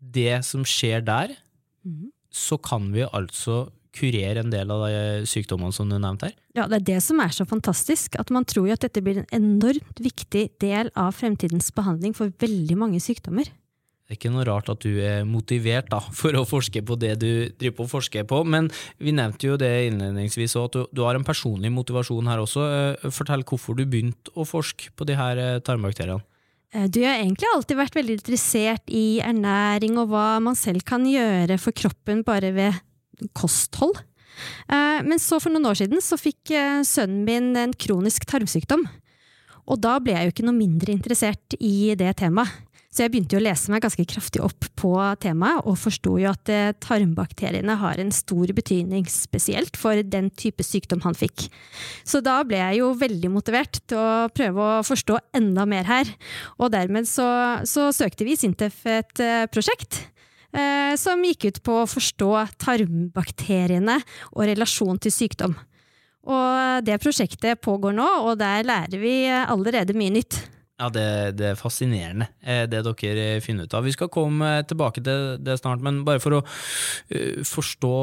det 0.00 0.44
som 0.44 0.64
skjer 0.66 1.04
der, 1.04 1.36
Mhm. 1.84 2.10
så 2.30 2.60
kan 2.60 2.92
vi 2.92 3.02
altså 3.06 3.70
kurere 3.96 4.40
en 4.42 4.50
del 4.50 4.70
av 4.70 4.82
de 4.86 5.24
sykdommene 5.24 5.72
som 5.72 5.88
du 5.88 5.96
nevnte 5.98 6.28
her. 6.28 6.34
Ja, 6.54 6.66
det 6.66 6.82
er 6.82 6.94
det 6.94 7.02
som 7.02 7.20
er 7.20 7.28
så 7.32 7.46
fantastisk, 7.48 8.18
at 8.18 8.30
man 8.30 8.44
tror 8.44 8.66
jo 8.68 8.72
at 8.72 8.80
dette 8.84 9.02
blir 9.02 9.18
en 9.22 9.30
enormt 9.32 10.02
viktig 10.02 10.50
del 10.60 10.90
av 10.94 11.14
fremtidens 11.14 11.70
behandling 11.70 12.14
for 12.14 12.28
veldig 12.28 12.76
mange 12.76 13.00
sykdommer. 13.00 13.48
Det 14.06 14.14
er 14.14 14.18
ikke 14.20 14.30
noe 14.30 14.44
rart 14.46 14.68
at 14.70 14.84
du 14.86 15.00
er 15.02 15.24
motivert 15.26 15.88
da, 15.90 15.98
for 16.14 16.36
å 16.38 16.44
forske 16.46 16.78
på 16.86 16.94
det 17.02 17.16
du 17.18 17.30
driver 17.58 17.74
på 17.74 17.86
å 17.88 17.90
forske 17.90 18.22
på, 18.30 18.38
men 18.46 18.68
vi 19.02 19.10
nevnte 19.10 19.48
jo 19.48 19.56
det 19.58 19.70
innledningsvis 19.88 20.54
òg, 20.60 20.68
at 20.68 20.76
du, 20.76 20.82
du 20.94 21.00
har 21.02 21.18
en 21.18 21.26
personlig 21.26 21.72
motivasjon 21.74 22.30
her 22.30 22.38
også. 22.44 22.66
Eh, 22.70 23.08
Fortell 23.10 23.42
hvorfor 23.42 23.74
du 23.74 23.82
begynte 23.82 24.30
å 24.38 24.46
forske 24.46 24.92
på 24.94 25.08
de 25.08 25.16
her 25.18 25.40
eh, 25.42 25.58
tarmbakteriene. 25.66 26.22
Eh, 26.70 26.86
Du 26.86 27.00
har 27.02 27.18
egentlig 27.18 27.50
alltid 27.50 27.80
vært 27.80 27.98
veldig 27.98 28.14
interessert 28.20 28.94
i 28.94 29.18
ernæring 29.26 29.98
og 29.98 30.12
hva 30.14 30.28
man 30.44 30.54
selv 30.54 30.86
kan 30.86 31.02
gjøre 31.10 31.58
for 31.58 31.74
kroppen 31.74 32.22
bare 32.26 32.52
ved 32.54 32.78
kosthold. 33.34 33.98
Men 34.68 35.16
så 35.16 35.38
for 35.40 35.48
noen 35.48 35.64
år 35.70 35.78
siden 35.80 36.02
så 36.04 36.18
fikk 36.20 36.50
sønnen 36.84 37.22
min 37.24 37.46
en 37.56 37.70
kronisk 37.72 38.26
tarmsykdom. 38.28 38.82
Og 39.72 39.80
da 39.80 39.94
ble 39.96 40.12
jeg 40.12 40.28
jo 40.28 40.34
ikke 40.34 40.44
noe 40.44 40.58
mindre 40.58 40.92
interessert 40.92 41.56
i 41.56 41.94
det 41.96 42.12
temaet. 42.20 42.65
Så 42.96 43.04
jeg 43.04 43.12
begynte 43.12 43.36
å 43.36 43.42
lese 43.44 43.68
meg 43.68 43.82
ganske 43.84 44.06
kraftig 44.08 44.40
opp 44.40 44.70
på 44.80 44.90
temaet, 45.20 45.66
og 45.68 45.76
forsto 45.76 46.14
jo 46.16 46.30
at 46.30 46.48
eh, 46.48 46.72
tarmbakteriene 46.80 47.74
har 47.76 48.00
en 48.00 48.12
stor 48.14 48.48
betydning, 48.56 49.04
spesielt 49.12 49.76
for 49.76 50.00
den 50.00 50.30
type 50.32 50.64
sykdom 50.64 51.02
han 51.04 51.18
fikk. 51.18 51.44
Så 52.08 52.22
da 52.24 52.38
ble 52.48 52.62
jeg 52.62 52.80
jo 52.80 52.94
veldig 52.96 53.34
motivert 53.34 53.82
til 53.84 54.00
å 54.00 54.30
prøve 54.32 54.64
å 54.64 54.80
forstå 54.86 55.20
enda 55.36 55.68
mer 55.68 55.84
her. 55.84 56.14
Og 56.56 56.72
dermed 56.72 57.04
så, 57.10 57.28
så 57.68 57.90
søkte 57.92 58.24
vi 58.24 58.38
Sintef 58.40 58.80
et 58.88 59.20
eh, 59.20 59.44
prosjekt. 59.52 60.00
eh, 60.56 60.96
Som 60.96 61.28
gikk 61.28 61.50
ut 61.50 61.62
på 61.68 61.82
å 61.82 61.86
forstå 61.92 62.32
tarmbakteriene 62.64 64.00
og 64.32 64.48
relasjon 64.54 65.04
til 65.04 65.12
sykdom. 65.12 65.60
Og 66.32 66.80
det 66.88 66.96
prosjektet 67.04 67.60
pågår 67.60 67.92
nå, 68.00 68.08
og 68.24 68.38
der 68.40 68.64
lærer 68.64 69.04
vi 69.04 69.18
allerede 69.28 69.92
mye 69.92 70.16
nytt. 70.16 70.46
Ja, 70.76 70.90
det, 70.92 71.08
det 71.38 71.46
er 71.52 71.56
fascinerende, 71.56 72.28
eh, 72.44 72.66
det 72.68 72.82
dere 72.84 73.40
finner 73.40 73.64
ut 73.64 73.74
av. 73.74 73.86
Vi 73.86 73.94
skal 73.94 74.12
komme 74.12 74.58
tilbake 74.68 75.00
til 75.00 75.38
det 75.40 75.56
snart, 75.62 75.80
men 75.84 76.02
bare 76.04 76.20
for 76.20 76.36
å 76.36 76.40
eh, 77.08 77.40
forstå 77.48 77.96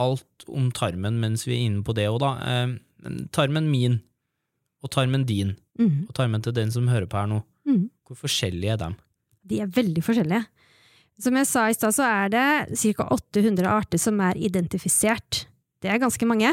alt 0.00 0.46
om 0.48 0.70
tarmen 0.72 1.18
mens 1.20 1.44
vi 1.44 1.58
er 1.58 1.66
inne 1.66 1.84
på 1.84 1.92
det 1.98 2.06
òg, 2.08 2.22
da. 2.22 2.30
Eh, 2.48 3.18
tarmen 3.36 3.68
min, 3.68 3.98
og 4.80 4.92
tarmen 4.94 5.26
din, 5.28 5.52
mm. 5.76 6.08
og 6.08 6.14
tarmen 6.16 6.44
til 6.44 6.56
den 6.56 6.72
som 6.72 6.88
hører 6.88 7.10
på 7.10 7.20
her 7.20 7.28
nå, 7.28 7.42
mm. 7.68 7.84
hvor 8.08 8.22
forskjellige 8.24 8.78
er 8.78 8.80
de? 8.80 8.90
De 9.48 9.60
er 9.64 9.76
veldig 9.76 10.04
forskjellige. 10.06 10.46
Som 11.18 11.36
jeg 11.36 11.48
sa 11.50 11.66
i 11.68 11.76
stad, 11.76 11.96
så 11.96 12.06
er 12.06 12.32
det 12.32 12.48
ca. 12.96 13.08
800 13.10 13.68
arter 13.68 14.00
som 14.00 14.20
er 14.22 14.38
identifisert. 14.38 15.44
Det 15.78 15.90
er 15.92 16.00
ganske 16.02 16.26
mange. 16.26 16.50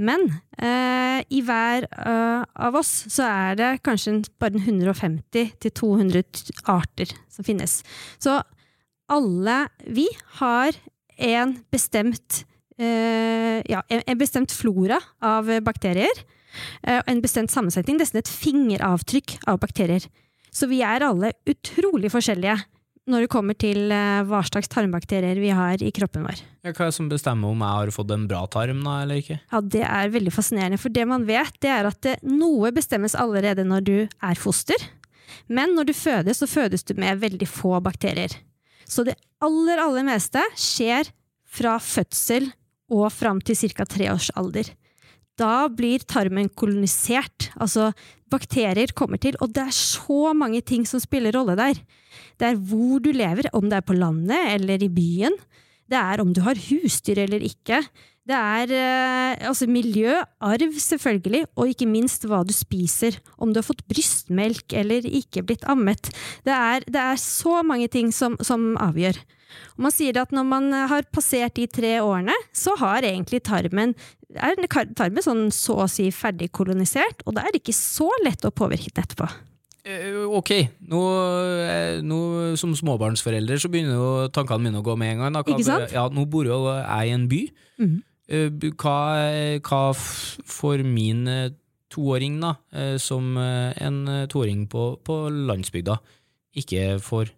Men 0.00 0.24
eh, 0.56 1.20
i 1.28 1.42
hver 1.44 1.84
eh, 1.90 2.44
av 2.66 2.78
oss 2.80 2.92
så 3.12 3.26
er 3.28 3.58
det 3.60 3.70
kanskje 3.84 4.22
bare 4.40 4.62
150-200 4.62 6.24
arter 6.72 7.12
som 7.32 7.44
finnes. 7.44 7.82
Så 8.22 8.40
alle 9.12 9.58
vi 9.84 10.06
har 10.38 10.72
en 11.22 11.56
bestemt 11.72 12.44
eh, 12.80 13.60
ja, 13.68 13.82
en, 13.92 14.18
bestemt 14.18 14.52
flora 14.56 15.00
av 15.20 15.50
bakterier. 15.64 16.24
eh, 16.82 17.02
en 17.06 17.20
bestemt 17.20 17.52
sammensetning, 17.52 18.00
nesten 18.00 18.18
et 18.22 18.28
fingeravtrykk 18.28 19.38
av 19.48 19.60
bakterier. 19.60 20.08
Så 20.52 20.68
vi 20.68 20.82
er 20.84 21.04
alle 21.04 21.32
utrolig 21.48 22.10
forskjellige 22.12 22.58
når 23.10 23.24
det 23.24 23.30
kommer 23.32 23.56
til 23.58 23.90
eh, 23.90 24.22
hva 24.28 24.42
slags 24.46 24.70
tarmbakterier 24.70 25.38
vi 25.42 25.50
har 25.54 25.82
i 25.82 25.90
kroppen 25.94 26.26
vår. 26.26 26.42
Ja, 26.62 26.70
Hva 26.70 26.86
er 26.86 26.92
det 26.92 26.96
som 26.98 27.08
bestemmer 27.10 27.50
om 27.50 27.64
jeg 27.64 27.78
har 27.80 27.92
fått 27.94 28.12
en 28.14 28.28
bra 28.30 28.44
tarm 28.52 28.82
da, 28.86 29.00
eller 29.02 29.18
ikke? 29.22 29.40
Ja, 29.50 29.60
Det 29.60 29.82
er 29.88 30.12
veldig 30.14 30.34
fascinerende, 30.34 30.78
for 30.78 30.94
det 30.94 31.06
man 31.10 31.26
vet, 31.26 31.56
det 31.64 31.72
er 31.72 31.88
at 31.90 32.10
noe 32.22 32.70
bestemmes 32.74 33.16
allerede 33.18 33.66
når 33.66 33.86
du 33.88 33.96
er 34.06 34.38
foster, 34.38 34.86
men 35.50 35.74
når 35.74 35.90
du 35.90 35.94
fødes, 35.96 36.38
så 36.38 36.46
fødes 36.46 36.86
du 36.86 36.94
med 37.00 37.18
veldig 37.22 37.48
få 37.50 37.80
bakterier. 37.82 38.34
Så 38.86 39.04
det 39.06 39.16
aller, 39.42 39.80
aller 39.82 40.06
meste 40.06 40.42
skjer 40.58 41.10
fra 41.52 41.78
fødsel 41.82 42.52
og 42.92 43.08
fram 43.12 43.40
til 43.40 43.56
ca. 43.72 43.86
tre 43.88 44.10
års 44.12 44.30
alder. 44.38 44.68
Da 45.40 45.66
blir 45.72 46.04
tarmen 46.04 46.50
kolonisert, 46.52 47.50
altså 47.56 47.90
bakterier 48.32 48.94
kommer 48.96 49.20
til, 49.22 49.36
og 49.40 49.52
det 49.54 49.66
er 49.68 49.76
så 49.76 50.32
mange 50.36 50.62
ting 50.64 50.86
som 50.88 51.02
spiller 51.02 51.34
rolle 51.36 51.56
der. 51.58 51.80
Det 52.40 52.48
er 52.48 52.56
hvor 52.58 53.02
du 53.02 53.12
lever, 53.14 53.50
om 53.52 53.68
det 53.68 53.78
er 53.78 53.86
på 53.86 53.96
landet 53.96 54.54
eller 54.56 54.82
i 54.82 54.90
byen. 54.92 55.36
Det 55.92 56.00
er 56.00 56.22
om 56.22 56.32
du 56.32 56.40
har 56.44 56.56
husdyr 56.56 57.20
eller 57.26 57.44
ikke. 57.44 57.82
Det 58.22 58.38
er 58.38 58.70
eh, 58.70 59.48
altså 59.48 59.66
miljø, 59.66 60.14
arv 60.40 60.76
selvfølgelig, 60.78 61.42
og 61.58 61.72
ikke 61.72 61.88
minst 61.90 62.24
hva 62.30 62.44
du 62.46 62.54
spiser. 62.54 63.18
Om 63.36 63.50
du 63.50 63.58
har 63.58 63.66
fått 63.66 63.82
brystmelk 63.90 64.72
eller 64.78 65.06
ikke 65.08 65.42
blitt 65.46 65.66
ammet. 65.66 66.12
Det 66.46 66.54
er, 66.54 66.86
det 66.86 67.02
er 67.02 67.18
så 67.20 67.60
mange 67.66 67.90
ting 67.90 68.12
som, 68.14 68.38
som 68.40 68.76
avgjør. 68.80 69.18
Og 69.76 69.84
man 69.86 69.94
sier 69.94 70.18
at 70.22 70.30
når 70.34 70.44
man 70.48 70.70
har 70.90 71.02
passert 71.12 71.54
de 71.58 71.66
tre 71.66 71.94
årene, 72.00 72.34
så 72.52 72.74
har 72.80 73.02
egentlig 73.02 73.42
tarmen 73.44 73.94
er 74.32 74.56
tarmen 74.96 75.20
sånn 75.22 75.50
så 75.52 75.74
å 75.84 75.88
si 75.92 76.06
ferdig 76.10 76.50
kolonisert, 76.56 77.20
og 77.26 77.34
da 77.36 77.42
er 77.44 77.52
det 77.52 77.60
ikke 77.62 77.74
så 77.76 78.06
lett 78.24 78.40
å 78.48 78.50
påvirke 78.50 78.88
den 78.94 79.04
etterpå. 79.04 79.26
Eh, 79.84 80.22
Ok, 80.38 80.50
nå, 80.88 81.00
eh, 81.68 82.00
nå 82.00 82.56
som 82.56 82.72
småbarnsforelder 82.72 83.58
så 83.60 83.68
begynner 83.68 83.98
jo 83.98 84.28
tankene 84.32 84.62
mine 84.70 84.78
å 84.80 84.84
gå 84.86 84.96
med 84.96 85.12
en 85.12 85.18
gang. 85.26 85.34
Hva- 85.42 85.52
Ikke 85.56 85.64
sant? 85.66 85.92
Ja, 85.92 86.08
nå 86.08 86.24
bor 86.30 86.44
jo 86.46 86.60
jeg 86.70 87.08
i 87.08 87.12
en 87.12 87.28
by. 87.28 87.42
Eh, 88.28 88.48
Hva, 88.78 89.60
hva 89.60 89.82
får 89.94 90.84
min 90.86 91.26
eh, 91.28 91.50
toåring, 91.92 92.40
da, 92.40 92.54
eh, 92.72 92.96
som 92.96 93.36
eh, 93.36 93.74
en 93.84 94.06
eh, 94.08 94.26
toåring 94.32 94.66
på, 94.70 94.96
på 95.04 95.18
landsbygda, 95.28 95.98
ikke 96.58 96.98
får? 97.02 97.32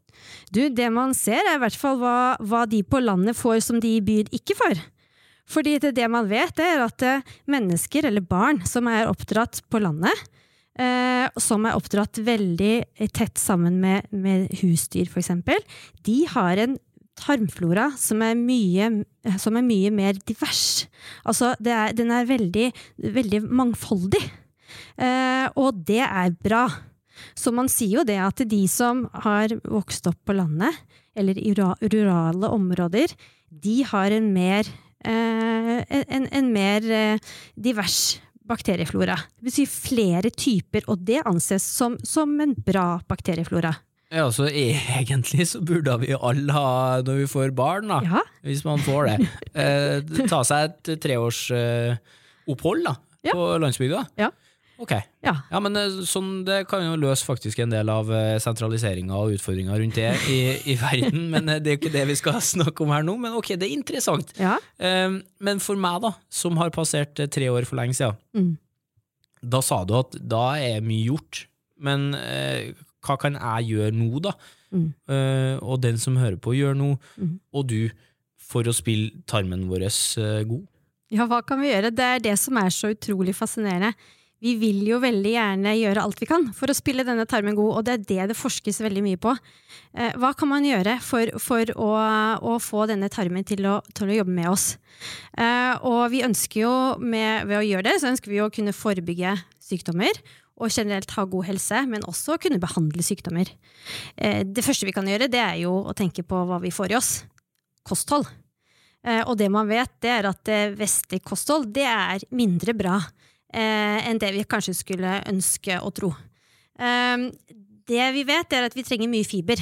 Du, 0.54 0.66
det 0.70 0.88
man 0.94 1.14
ser 1.16 1.42
er 1.42 1.58
i 1.58 1.62
hvert 1.62 1.78
fall 1.78 1.98
hva, 2.00 2.18
hva 2.40 2.64
de 2.70 2.82
på 2.86 3.00
landet 3.02 3.36
får 3.38 3.60
som 3.66 3.80
de 3.82 3.96
i 3.98 4.04
byen 4.04 4.30
ikke 4.34 4.56
får. 4.58 4.82
Fordi 5.50 5.76
det, 5.82 5.92
det 5.98 6.06
man 6.08 6.28
vet, 6.30 6.60
er 6.62 6.84
at 6.86 7.04
eh, 7.04 7.34
mennesker, 7.50 8.08
eller 8.08 8.24
barn, 8.24 8.62
som 8.68 8.88
er 8.88 9.10
oppdratt 9.10 9.60
på 9.68 9.82
landet, 9.82 10.24
eh, 10.80 11.26
som 11.40 11.66
er 11.68 11.76
oppdratt 11.76 12.22
veldig 12.24 13.10
tett 13.12 13.40
sammen 13.40 13.76
med, 13.82 14.08
med 14.10 14.48
husdyr, 14.62 15.10
eksempel, 15.20 15.60
de 16.06 16.22
har 16.32 16.62
en 16.62 16.78
tarmflora 17.20 17.90
som 18.00 18.22
er 18.26 18.34
mye, 18.38 18.88
som 19.38 19.58
er 19.58 19.66
mye 19.66 19.92
mer 19.94 20.16
divers. 20.26 20.86
Altså, 21.28 21.52
er, 21.60 21.92
den 21.94 22.10
er 22.10 22.26
veldig, 22.26 22.70
veldig 23.14 23.44
mangfoldig. 23.54 24.22
Eh, 24.98 25.46
og 25.60 25.84
det 25.86 26.02
er 26.02 26.34
bra. 26.42 26.66
Så 27.38 27.52
man 27.54 27.70
sier 27.72 28.00
jo 28.00 28.04
det 28.08 28.18
at 28.22 28.42
de 28.50 28.62
som 28.70 29.06
har 29.24 29.54
vokst 29.64 30.06
opp 30.10 30.18
på 30.26 30.36
landet, 30.36 30.74
eller 31.14 31.38
i 31.38 31.52
rurale 31.54 32.50
områder, 32.50 33.12
de 33.48 33.76
har 33.86 34.10
en 34.16 34.32
mer, 34.34 34.66
eh, 35.06 35.80
en, 36.08 36.26
en 36.32 36.52
mer 36.52 36.86
eh, 36.90 37.32
divers 37.54 38.18
bakterieflora. 38.44 39.16
Det 39.38 39.48
betyr 39.48 39.70
flere 39.70 40.30
typer, 40.34 40.84
og 40.90 41.04
det 41.06 41.22
anses 41.24 41.64
som, 41.64 41.96
som 42.04 42.34
en 42.42 42.54
bra 42.66 42.98
bakterieflora. 43.08 43.72
Ja, 44.14 44.28
så 44.30 44.46
egentlig 44.50 45.46
så 45.50 45.60
burde 45.64 45.96
vi 46.04 46.12
alle 46.14 46.52
ha, 46.54 47.00
når 47.02 47.22
vi 47.22 47.30
får 47.30 47.54
barn, 47.56 47.88
da, 47.90 48.00
Ja, 48.04 48.20
hvis 48.46 48.62
man 48.66 48.82
får 48.84 49.08
det, 49.08 49.28
eh, 49.64 50.26
ta 50.30 50.42
seg 50.46 50.70
et 50.70 51.00
treårsopphold 51.02 52.84
eh, 52.84 52.90
da, 52.90 52.96
Ja. 53.24 53.32
på 53.32 53.46
landsbygda. 53.62 54.04
Ja. 54.20 54.28
Ok. 54.82 54.90
ja. 55.22 55.34
Ja, 55.52 55.60
men 55.62 55.76
eh, 55.78 56.00
sånn, 56.08 56.42
det 56.46 56.64
kan 56.70 56.82
jo 56.82 56.96
løse 56.98 57.22
faktisk 57.26 57.60
en 57.62 57.70
del 57.70 57.88
av 57.92 58.08
eh, 58.10 58.38
sentraliseringa 58.42 59.14
og 59.14 59.36
utfordringa 59.36 59.76
rundt 59.78 59.94
det 60.00 60.08
i, 60.32 60.38
i 60.72 60.74
verden, 60.82 61.28
men 61.30 61.48
eh, 61.52 61.60
det 61.62 61.70
er 61.70 61.76
jo 61.76 61.80
ikke 61.84 61.92
det 61.94 62.06
vi 62.10 62.16
skal 62.18 62.40
snakke 62.54 62.82
om 62.84 62.90
her 62.94 63.06
nå. 63.06 63.14
Men 63.22 63.36
ok, 63.38 63.52
det 63.60 63.68
er 63.68 63.76
interessant. 63.76 64.32
ja. 64.40 64.56
Um, 64.82 65.20
Men 65.44 65.60
for 65.62 65.78
meg, 65.78 66.00
da, 66.02 66.10
som 66.32 66.56
har 66.58 66.72
passert 66.74 67.14
tre 67.30 67.50
år 67.52 67.66
for 67.70 67.78
lenge 67.80 67.94
siden, 67.98 68.18
Mm. 68.34 68.56
da 69.44 69.60
sa 69.62 69.84
du 69.84 69.94
at 69.98 70.16
da 70.18 70.56
er 70.58 70.80
mye 70.82 71.06
gjort. 71.12 71.44
Men 71.78 72.10
uh, 72.16 72.72
hva 73.04 73.16
kan 73.20 73.34
jeg 73.38 73.70
gjøre 73.74 73.92
nå, 73.94 74.10
da? 74.24 74.32
Mm. 74.74 74.88
Uh, 75.06 75.56
og 75.62 75.78
den 75.84 75.98
som 76.02 76.16
hører 76.18 76.38
på, 76.42 76.54
gjør 76.58 76.74
noe, 76.78 76.98
Mm. 77.20 77.36
og 77.54 77.66
du, 77.70 77.90
for 78.44 78.66
å 78.66 78.74
spille 78.74 79.22
tarmen 79.30 79.68
vår 79.70 79.86
uh, 79.86 80.42
god. 80.48 80.66
Ja, 81.14 81.26
hva 81.30 81.42
kan 81.46 81.60
vi 81.62 81.70
gjøre? 81.70 81.92
Det 81.94 82.04
er 82.16 82.22
det 82.24 82.34
som 82.42 82.56
er 82.58 82.72
så 82.74 82.90
utrolig 82.94 83.34
fascinerende. 83.38 83.92
Vi 84.44 84.52
vil 84.60 84.82
jo 84.84 84.98
veldig 85.00 85.30
gjerne 85.32 85.72
gjøre 85.78 86.02
alt 86.04 86.18
vi 86.20 86.26
kan 86.28 86.42
for 86.52 86.68
å 86.68 86.76
spille 86.76 87.04
denne 87.06 87.24
tarmen 87.28 87.56
god, 87.56 87.78
og 87.78 87.86
det 87.86 87.94
er 87.94 88.02
det 88.04 88.26
det 88.34 88.36
forskes 88.36 88.82
veldig 88.84 89.02
mye 89.06 89.20
på. 89.20 89.32
Eh, 89.96 90.12
hva 90.20 90.34
kan 90.36 90.50
man 90.50 90.66
gjøre 90.68 90.98
for, 91.00 91.32
for 91.40 91.72
å, 91.80 91.88
å 92.44 92.58
få 92.60 92.84
denne 92.90 93.08
tarmen 93.12 93.46
til 93.48 93.64
å, 93.70 93.78
til 93.96 94.12
å 94.12 94.18
jobbe 94.18 94.36
med 94.36 94.50
oss? 94.50 94.66
Eh, 95.40 95.72
og 95.88 96.12
vi 96.12 96.20
ønsker 96.26 96.60
jo, 96.60 96.74
med, 97.00 97.48
ved 97.48 97.62
å 97.62 97.64
gjøre 97.64 97.88
det, 97.88 97.96
så 98.02 98.12
ønsker 98.12 98.34
vi 98.34 98.44
å 98.44 98.50
kunne 98.52 98.76
forebygge 98.76 99.32
sykdommer. 99.64 100.20
Og 100.60 100.68
generelt 100.68 101.16
ha 101.16 101.24
god 101.26 101.48
helse, 101.48 101.80
men 101.88 102.04
også 102.06 102.36
kunne 102.44 102.60
behandle 102.62 103.02
sykdommer. 103.02 103.48
Eh, 104.14 104.42
det 104.44 104.68
første 104.68 104.84
vi 104.84 104.92
kan 104.94 105.08
gjøre, 105.08 105.32
det 105.32 105.40
er 105.40 105.62
jo 105.64 105.78
å 105.88 105.96
tenke 105.96 106.20
på 106.20 106.44
hva 106.50 106.60
vi 106.60 106.74
får 106.74 106.92
i 106.92 107.00
oss. 107.00 107.14
Kosthold. 107.84 108.28
Og 109.04 109.34
det 109.36 109.50
man 109.52 109.68
vet, 109.68 109.90
det 110.00 110.08
er 110.08 110.24
at 110.24 110.48
vestlig 110.78 111.18
kosthold 111.28 111.66
det 111.76 111.84
er 111.84 112.22
mindre 112.32 112.72
bra 112.72 112.94
enn 113.54 114.18
det 114.22 114.32
vi 114.34 114.44
kanskje 114.48 114.74
skulle 114.76 115.18
ønske 115.30 115.78
å 115.80 115.92
tro. 115.94 116.12
Eh, 116.78 117.30
det 117.88 118.06
vi 118.16 118.24
vet, 118.26 118.52
er 118.52 118.66
at 118.68 118.76
vi 118.76 118.84
trenger 118.86 119.10
mye 119.12 119.26
fiber. 119.28 119.60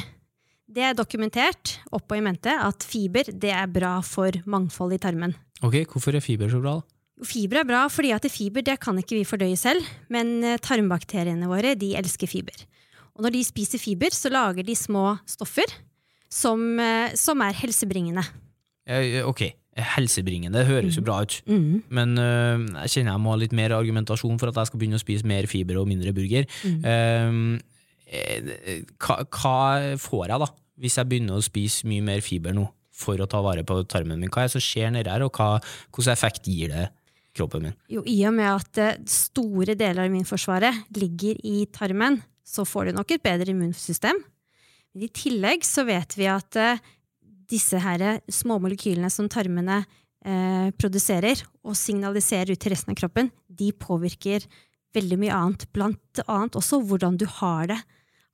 Det 0.72 0.84
er 0.88 0.96
dokumentert 0.96 1.76
opp 1.92 2.08
og 2.08 2.16
i 2.16 2.24
mente 2.24 2.52
at 2.54 2.84
fiber 2.86 3.28
det 3.28 3.50
er 3.52 3.68
bra 3.68 3.98
for 4.06 4.32
mangfold 4.48 4.94
i 4.96 5.00
tarmen. 5.02 5.34
Ok, 5.62 5.82
hvorfor 5.90 6.16
er 6.16 6.24
fiber 6.24 6.48
så 6.50 6.62
bra, 6.62 6.78
da? 6.80 6.88
Fiber 7.28 7.60
er 7.60 7.66
bra 7.68 7.84
fordi 7.92 8.10
at 8.14 8.24
fiber 8.32 8.64
det 8.66 8.78
kan 8.82 8.96
ikke 8.98 9.18
vi 9.20 9.26
fordøye 9.28 9.58
selv, 9.58 9.84
men 10.10 10.40
eh, 10.42 10.58
tarmbakteriene 10.62 11.50
våre 11.50 11.74
de 11.78 11.92
elsker 11.98 12.30
fiber. 12.30 12.64
Og 13.12 13.26
når 13.26 13.34
de 13.36 13.42
spiser 13.44 13.82
fiber, 13.82 14.14
så 14.16 14.32
lager 14.32 14.64
de 14.64 14.74
små 14.78 15.18
stoffer 15.28 15.68
som, 16.32 16.62
eh, 16.80 17.12
som 17.18 17.42
er 17.44 17.58
helsebringende. 17.60 18.24
Eh, 18.88 19.20
Ok, 19.28 19.44
helsebringende 19.76 20.58
Det 20.60 20.66
høres 20.68 20.96
jo 20.98 21.02
bra 21.06 21.22
ut, 21.24 21.38
Mm. 21.48 21.82
men 21.88 22.10
uh, 22.18 22.58
jeg 22.84 22.90
kjenner 22.96 23.14
jeg 23.14 23.22
må 23.24 23.30
ha 23.32 23.38
litt 23.40 23.54
mer 23.56 23.72
argumentasjon 23.72 24.38
for 24.38 24.50
at 24.52 24.58
jeg 24.60 24.68
skal 24.68 24.80
begynne 24.82 24.98
å 25.00 25.02
spise 25.02 25.24
mer 25.24 25.46
fiber 25.48 25.78
og 25.80 25.88
mindre 25.88 26.12
burger. 26.12 26.44
Mm. 26.64 27.60
Eh, 28.12 28.82
hva, 29.00 29.22
hva 29.24 29.96
får 30.00 30.26
jeg 30.28 30.42
da, 30.42 30.48
hvis 30.82 30.98
jeg 31.00 31.08
begynner 31.08 31.38
å 31.38 31.44
spise 31.44 31.88
mye 31.88 32.04
mer 32.04 32.20
fiber 32.24 32.52
nå, 32.56 32.66
for 32.92 33.16
å 33.16 33.28
ta 33.30 33.40
vare 33.44 33.64
på 33.64 33.78
tarmen 33.88 34.20
min? 34.20 34.30
Hva 34.32 34.44
er 34.44 34.50
det 34.50 34.56
som 34.58 34.64
skjer 34.64 34.92
nedi 34.92 35.08
her, 35.10 35.24
og 35.24 35.32
hva, 35.38 35.54
hvilken 35.88 36.12
effekt 36.12 36.50
gir 36.52 36.74
det 36.74 36.90
kroppen 37.32 37.64
min? 37.64 37.76
Jo, 37.88 38.02
i 38.04 38.18
og 38.28 38.36
med 38.36 38.50
at 38.50 38.82
eh, 38.82 39.00
store 39.08 39.72
deler 39.78 40.04
av 40.04 40.10
immunforsvaret 40.12 40.92
ligger 41.00 41.40
i 41.48 41.64
tarmen, 41.72 42.20
så 42.44 42.66
får 42.68 42.90
du 42.90 42.98
nok 42.98 43.14
et 43.16 43.24
bedre 43.24 43.54
immunsystem. 43.54 44.20
Men 44.92 45.06
i 45.06 45.08
tillegg 45.16 45.64
så 45.64 45.86
vet 45.88 46.12
vi 46.18 46.28
at 46.28 46.58
disse 47.50 47.80
her 47.82 48.20
små 48.30 48.58
molekylene 48.62 49.10
som 49.12 49.30
tarmene 49.32 49.82
eh, 50.24 50.68
produserer 50.78 51.42
og 51.66 51.76
signaliserer 51.78 52.54
ut 52.54 52.62
til 52.62 52.74
resten 52.74 52.94
av 52.94 53.00
kroppen, 53.00 53.32
de 53.48 53.72
påvirker 53.72 54.46
veldig 54.92 55.18
mye 55.20 55.34
annet, 55.34 55.66
blant 55.72 56.22
annet 56.26 56.56
også 56.58 56.82
hvordan 56.86 57.18
du 57.20 57.26
har 57.40 57.68
det. 57.72 57.80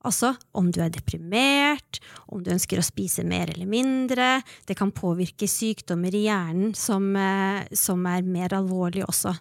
Altså 0.06 0.32
om 0.54 0.70
du 0.70 0.78
er 0.82 0.92
deprimert, 0.94 1.98
om 2.30 2.42
du 2.44 2.52
ønsker 2.54 2.78
å 2.78 2.86
spise 2.86 3.24
mer 3.26 3.50
eller 3.50 3.66
mindre. 3.66 4.38
Det 4.66 4.76
kan 4.78 4.94
påvirke 4.94 5.48
sykdommer 5.50 6.14
i 6.14 6.26
hjernen 6.28 6.74
som, 6.78 7.10
eh, 7.16 7.66
som 7.74 8.06
er 8.06 8.22
mer 8.22 8.54
alvorlige 8.54 9.08
også. 9.10 9.34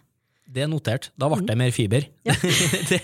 Det 0.48 0.62
er 0.64 0.68
notert. 0.70 1.10
Da 1.20 1.28
ble 1.28 1.42
det 1.44 1.54
mer 1.60 1.72
fiber. 1.76 2.06
det, 2.90 2.98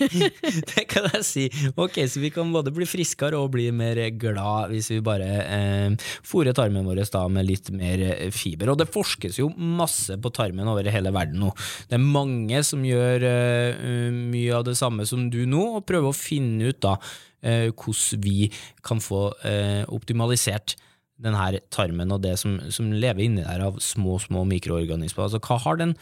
det 0.71 0.85
kan 0.89 1.05
jeg 1.11 1.25
si. 1.27 1.43
Ok, 1.77 1.99
Så 2.09 2.23
vi 2.23 2.31
kan 2.33 2.49
både 2.53 2.73
bli 2.73 2.87
friskere 2.89 3.37
og 3.37 3.51
bli 3.53 3.67
mer 3.69 3.99
glad 4.17 4.73
hvis 4.73 4.89
vi 4.89 4.97
bare 5.05 5.27
eh, 5.43 6.07
fôrer 6.25 6.57
tarmen 6.57 6.87
vår 6.89 7.03
da 7.13 7.21
med 7.29 7.45
litt 7.45 7.69
mer 7.69 8.01
fiber. 8.33 8.73
Og 8.73 8.79
det 8.81 8.89
forskes 8.89 9.37
jo 9.37 9.51
masse 9.53 10.17
på 10.17 10.33
tarmen 10.33 10.71
over 10.71 10.89
hele 10.89 11.13
verden 11.13 11.43
nå. 11.45 11.51
Det 11.85 11.99
er 11.99 12.01
mange 12.01 12.63
som 12.65 12.81
gjør 12.87 13.27
eh, 13.29 14.09
mye 14.15 14.57
av 14.57 14.65
det 14.65 14.77
samme 14.81 15.05
som 15.05 15.29
du 15.29 15.43
nå, 15.45 15.67
og 15.77 15.85
prøver 15.85 16.09
å 16.09 16.17
finne 16.17 16.73
ut 16.73 16.81
da 16.81 16.97
eh, 17.45 17.69
hvordan 17.69 18.25
vi 18.25 18.49
kan 18.85 19.03
få 19.03 19.27
eh, 19.45 19.85
optimalisert 19.93 20.79
denne 21.21 21.61
tarmen 21.71 22.11
og 22.11 22.25
det 22.25 22.35
som, 22.41 22.57
som 22.73 22.89
lever 22.91 23.23
inni 23.23 23.45
der 23.45 23.63
av 23.69 23.77
små, 23.83 24.17
små 24.19 24.43
mikroorganismer. 24.49 25.29
Altså, 25.29 25.39
hva 25.45 25.61
har 25.63 25.79
den 25.79 25.93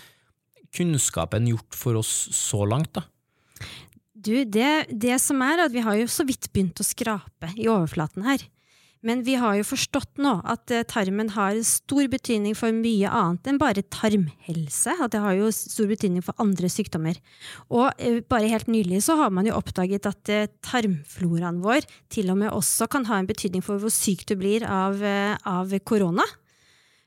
kunnskapen 0.74 1.50
gjort 1.52 1.78
for 1.78 2.00
oss 2.02 2.14
så 2.34 2.64
langt, 2.70 2.94
da? 2.98 3.06
Du, 4.14 4.36
det, 4.48 4.88
det 4.88 5.18
som 5.20 5.42
er 5.44 5.66
at 5.66 5.74
vi 5.74 5.84
har 5.84 5.98
jo 6.00 6.08
så 6.08 6.24
vidt 6.28 6.48
begynt 6.54 6.80
å 6.80 6.88
skrape 6.88 7.52
i 7.60 7.68
overflaten 7.68 8.24
her. 8.24 8.46
Men 9.04 9.20
vi 9.28 9.36
har 9.36 9.58
jo 9.58 9.66
forstått 9.68 10.22
nå 10.24 10.38
at 10.48 10.72
eh, 10.72 10.86
tarmen 10.88 11.34
har 11.36 11.58
stor 11.68 12.08
betydning 12.12 12.56
for 12.56 12.72
mye 12.76 13.10
annet 13.12 13.50
enn 13.52 13.60
bare 13.60 13.84
tarmhelse. 13.92 14.96
At 14.96 15.12
det 15.12 15.20
har 15.20 15.36
jo 15.36 15.50
stor 15.52 15.90
betydning 15.92 16.24
for 16.24 16.40
andre 16.40 16.70
sykdommer. 16.72 17.20
Og 17.68 17.90
eh, 18.00 18.22
bare 18.32 18.52
helt 18.52 18.72
nylig 18.72 19.02
så 19.04 19.18
har 19.20 19.34
man 19.36 19.50
jo 19.50 19.58
oppdaget 19.60 20.08
at 20.08 20.32
eh, 20.32 20.48
tarmfloraen 20.64 21.60
vår 21.66 21.84
til 22.16 22.32
og 22.32 22.40
med 22.46 22.56
også 22.56 22.88
kan 22.92 23.10
ha 23.12 23.20
en 23.20 23.28
betydning 23.28 23.66
for 23.66 23.82
hvor 23.84 23.92
syk 23.92 24.24
du 24.30 24.38
blir 24.40 24.64
av, 24.64 25.04
av 25.04 25.76
korona. 25.84 26.24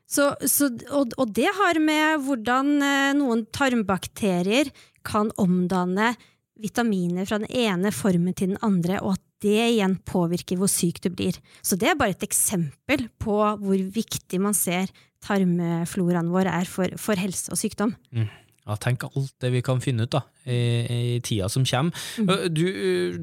Så, 0.07 0.31
så, 0.47 0.69
og, 0.87 1.11
og, 1.19 1.31
det 1.35 1.49
har 1.57 1.79
med 1.83 2.23
hvordan 2.23 2.77
eh, 2.79 3.13
noen 3.19 3.43
tarmbakterier 3.51 4.71
kan 5.07 5.33
omdanne 5.39 6.13
vitaminer 6.57 7.27
fra 7.27 7.41
den 7.43 7.51
ene 7.51 7.91
formen 7.93 8.35
til 8.35 8.53
den 8.53 8.61
andre, 8.65 9.01
og 9.03 9.17
at 9.17 9.23
det 9.43 9.59
igjen 9.75 9.97
påvirker 10.07 10.57
hvor 10.57 10.71
syk 10.71 11.01
du 11.03 11.11
blir. 11.13 11.35
Så 11.61 11.77
det 11.77 11.91
er 11.91 11.99
bare 11.99 12.15
et 12.15 12.25
eksempel 12.25 13.05
på 13.21 13.35
hvor 13.35 13.83
viktig 13.93 14.39
man 14.41 14.55
ser 14.57 14.89
tarmfloraen 15.27 16.31
vår 16.33 16.49
er 16.49 16.69
for, 16.69 16.95
for 17.01 17.19
helse 17.19 17.51
og 17.53 17.59
sykdom. 17.59 17.93
Mm. 18.15 18.31
Ja, 18.67 18.75
tenk 18.83 19.05
alt 19.07 19.31
det 19.39 19.51
vi 19.53 19.61
kan 19.63 19.79
finne 19.83 20.07
ut 20.07 20.11
da, 20.11 20.23
i, 20.43 20.57
i 20.91 21.19
tida 21.23 21.47
som 21.51 21.63
kommer. 21.67 21.95
Mm. 22.19 22.31
Du, 22.51 22.65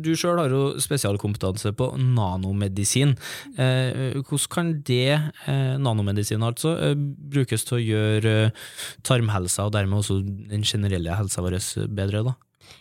du 0.00 0.14
sjøl 0.16 0.40
har 0.40 0.52
jo 0.52 0.62
spesialkompetanse 0.80 1.74
på 1.76 1.90
nanomedisin. 2.00 3.12
Eh, 3.60 4.16
hvordan 4.22 4.50
kan 4.54 4.72
det, 4.88 5.20
eh, 5.50 5.76
nanomedisin 5.80 6.44
altså, 6.46 6.74
eh, 6.80 6.96
brukes 6.96 7.68
til 7.68 7.78
å 7.78 7.84
gjøre 7.84 8.34
eh, 8.46 8.64
tarmhelsa, 9.04 9.68
og 9.68 9.76
dermed 9.76 10.00
også 10.00 10.22
den 10.24 10.64
generelle 10.64 11.18
helsa 11.18 11.44
vår, 11.44 11.60
bedre? 11.92 12.24
da? 12.30 12.36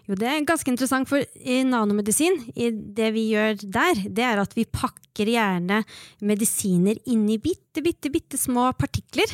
Jo, 0.08 0.16
Det 0.16 0.28
er 0.28 0.44
ganske 0.48 0.72
interessant, 0.72 1.10
for 1.10 1.20
i 1.20 1.62
nanomedisin, 1.68 2.40
i 2.56 2.72
det 2.72 3.12
vi 3.16 3.30
gjør 3.34 3.60
der, 3.64 4.06
det 4.08 4.24
er 4.24 4.42
at 4.42 4.56
vi 4.56 4.66
pakker 4.66 5.30
gjerne 5.36 5.84
medisiner 6.24 7.00
inn 7.12 7.28
i 7.30 7.40
bitte, 7.42 7.84
bitte, 7.84 8.12
bitte 8.12 8.40
små 8.40 8.72
partikler 8.80 9.32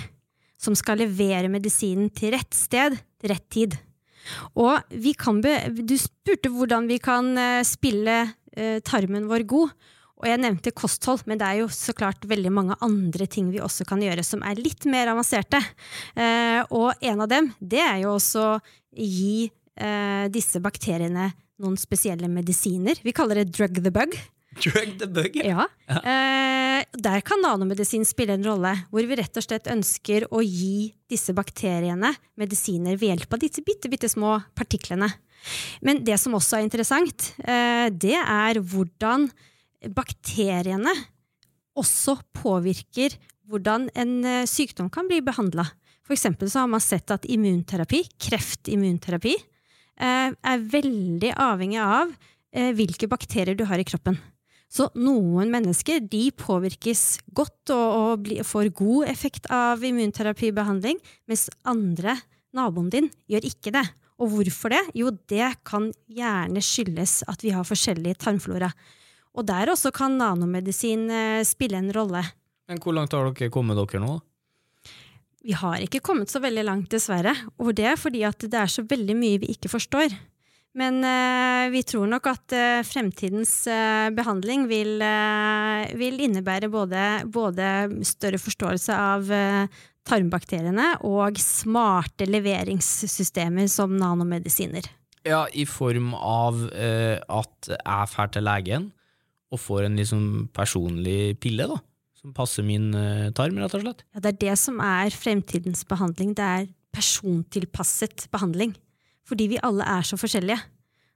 som 0.59 0.75
skal 0.77 0.99
levere 1.01 1.51
medisinen 1.51 2.11
til 2.11 2.35
rett 2.35 2.55
sted 2.55 2.97
til 3.19 3.31
rett 3.33 3.47
tid. 3.51 3.77
Og 4.59 4.83
du 4.91 5.95
spurte 5.99 6.51
hvordan 6.53 6.89
vi 6.89 6.99
kan 7.01 7.31
eh, 7.39 7.63
spille 7.67 8.19
eh, 8.53 8.79
tarmen 8.85 9.29
vår 9.29 9.45
god. 9.49 9.73
Og 10.19 10.27
jeg 10.27 10.41
nevnte 10.43 10.75
kosthold, 10.75 11.23
men 11.31 11.39
det 11.39 11.47
er 11.47 11.61
jo 11.61 11.69
så 11.71 11.95
klart 11.95 12.27
veldig 12.27 12.51
mange 12.51 12.75
andre 12.83 13.23
ting 13.31 13.53
vi 13.53 13.61
også 13.63 13.85
kan 13.87 14.01
gjøre 14.03 14.25
som 14.27 14.43
er 14.43 14.59
litt 14.59 14.83
mer 14.91 15.13
avanserte. 15.13 15.61
Eh, 16.19 16.59
og 16.75 16.91
en 16.99 17.23
av 17.23 17.31
dem, 17.31 17.53
det 17.59 17.83
er 17.85 18.03
jo 18.03 18.17
også 18.17 18.51
gi 18.95 19.47
disse 20.27 20.59
bakteriene 20.59 21.29
noen 21.63 21.77
spesielle 21.79 22.27
medisiner. 22.27 22.99
Vi 22.99 23.13
kaller 23.15 23.39
det 23.39 23.53
drug 23.55 23.77
the 23.79 23.93
bug. 23.95 24.17
Drug 24.57 24.95
the 24.97 25.07
bug? 25.07 25.35
Ja. 25.45 25.67
ja. 25.85 25.99
Eh, 25.99 26.85
der 26.97 27.21
kan 27.25 27.41
nanomedisin 27.43 28.05
spille 28.07 28.33
en 28.33 28.45
rolle, 28.45 28.73
hvor 28.89 29.05
vi 29.05 29.17
rett 29.19 29.37
og 29.37 29.45
slett 29.45 29.69
ønsker 29.69 30.25
å 30.33 30.41
gi 30.41 30.89
disse 31.11 31.35
bakteriene 31.37 32.11
medisiner 32.39 32.97
ved 32.97 33.13
hjelp 33.13 33.37
av 33.37 33.43
disse 33.43 33.63
bitte, 33.65 33.91
bitte 33.91 34.09
små 34.09 34.39
partiklene. 34.57 35.11
Men 35.85 36.01
det 36.03 36.17
som 36.19 36.35
også 36.35 36.57
er 36.57 36.65
interessant, 36.65 37.31
eh, 37.45 37.87
det 37.93 38.17
er 38.17 38.59
hvordan 38.59 39.29
bakteriene 39.95 40.93
også 41.79 42.17
påvirker 42.35 43.15
hvordan 43.49 43.87
en 43.97 44.17
eh, 44.25 44.47
sykdom 44.49 44.89
kan 44.93 45.07
bli 45.09 45.21
behandla. 45.25 45.65
For 46.05 46.15
eksempel 46.17 46.49
så 46.49 46.63
har 46.63 46.71
man 46.71 46.83
sett 46.83 47.11
at 47.13 47.27
immunterapi, 47.29 48.03
kreftimmunterapi, 48.29 49.35
eh, 50.01 50.33
er 50.33 50.67
veldig 50.73 51.33
avhengig 51.37 51.79
av 51.83 52.13
eh, 52.53 52.71
hvilke 52.77 53.09
bakterier 53.09 53.57
du 53.57 53.65
har 53.69 53.81
i 53.81 53.87
kroppen. 53.87 54.17
Så 54.69 54.85
noen 54.93 55.49
mennesker 55.49 56.03
de 56.05 56.27
påvirkes 56.37 57.23
godt 57.33 57.71
og, 57.73 57.87
og 57.89 58.25
bli, 58.27 58.37
får 58.45 58.69
god 58.77 59.09
effekt 59.09 59.49
av 59.53 59.81
immunterapibehandling, 59.85 60.99
mens 61.29 61.47
andre, 61.67 62.19
naboen 62.53 62.91
din, 62.93 63.09
gjør 63.29 63.49
ikke 63.49 63.73
det. 63.73 63.85
Og 64.19 64.33
hvorfor 64.35 64.73
det? 64.75 64.83
Jo, 64.99 65.09
det 65.31 65.47
kan 65.67 65.89
gjerne 66.11 66.61
skyldes 66.63 67.23
at 67.31 67.41
vi 67.45 67.53
har 67.55 67.65
forskjellig 67.65 68.17
tarmflora. 68.21 68.69
Og 69.39 69.45
der 69.47 69.71
også 69.71 69.93
kan 69.95 70.17
nanomedisin 70.19 71.07
eh, 71.13 71.45
spille 71.47 71.79
en 71.79 71.93
rolle. 71.95 72.23
Men 72.69 72.81
hvor 72.83 72.93
langt 72.93 73.15
har 73.15 73.29
dere 73.31 73.53
kommet 73.53 73.79
dere 73.79 74.01
nå? 74.03 74.17
Vi 75.39 75.55
har 75.55 75.79
ikke 75.81 76.01
kommet 76.03 76.29
så 76.29 76.41
veldig 76.43 76.65
langt, 76.67 76.89
dessverre. 76.91 77.31
Og 77.57 77.71
det 77.77 77.87
er 77.93 77.97
fordi 77.97 78.25
at 78.27 78.43
det 78.43 78.59
er 78.59 78.69
så 78.69 78.83
veldig 78.85 79.15
mye 79.17 79.39
vi 79.41 79.53
ikke 79.55 79.71
forstår. 79.71 80.11
Men 80.77 81.01
uh, 81.01 81.65
vi 81.73 81.81
tror 81.87 82.05
nok 82.09 82.27
at 82.29 82.53
uh, 82.53 82.81
fremtidens 82.85 83.53
uh, 83.71 84.09
behandling 84.13 84.67
vil, 84.69 85.01
vil 85.97 86.21
innebære 86.27 86.69
både, 86.69 87.05
både, 87.25 87.69
større 88.05 88.37
forståelse 88.41 88.93
av 88.93 89.31
tarmbakteriene 90.09 90.95
og 91.05 91.37
smarte 91.41 92.25
leveringssystemer 92.29 93.67
som 93.69 93.97
nanomedisiner. 93.97 94.87
Ja, 95.27 95.43
i 95.51 95.65
form 95.67 96.13
av 96.15 96.61
at 96.71 97.69
jeg 97.69 98.09
drar 98.13 98.31
til 98.33 98.45
legen 98.47 98.87
og 99.53 99.61
får 99.61 99.85
en 99.85 99.99
liksom 99.99 100.23
personlig 100.55 101.35
pille, 101.43 101.67
da? 101.69 101.77
Som 102.19 102.33
passer 102.35 102.65
min 102.65 102.89
tarm, 103.37 103.59
rett 103.61 103.75
og 103.77 103.83
slett? 103.83 104.05
Ja, 104.15 104.23
det 104.23 104.31
er 104.31 104.39
det 104.47 104.55
som 104.61 104.79
er 104.83 105.13
fremtidens 105.13 105.83
behandling. 105.87 106.33
Det 106.39 106.47
er 106.47 106.69
persontilpasset 106.95 108.29
behandling 108.33 108.73
fordi 109.29 109.53
vi 109.53 109.63
alle 109.65 109.85
er 109.85 110.05
så 110.07 110.19
forskjellige. 110.19 110.59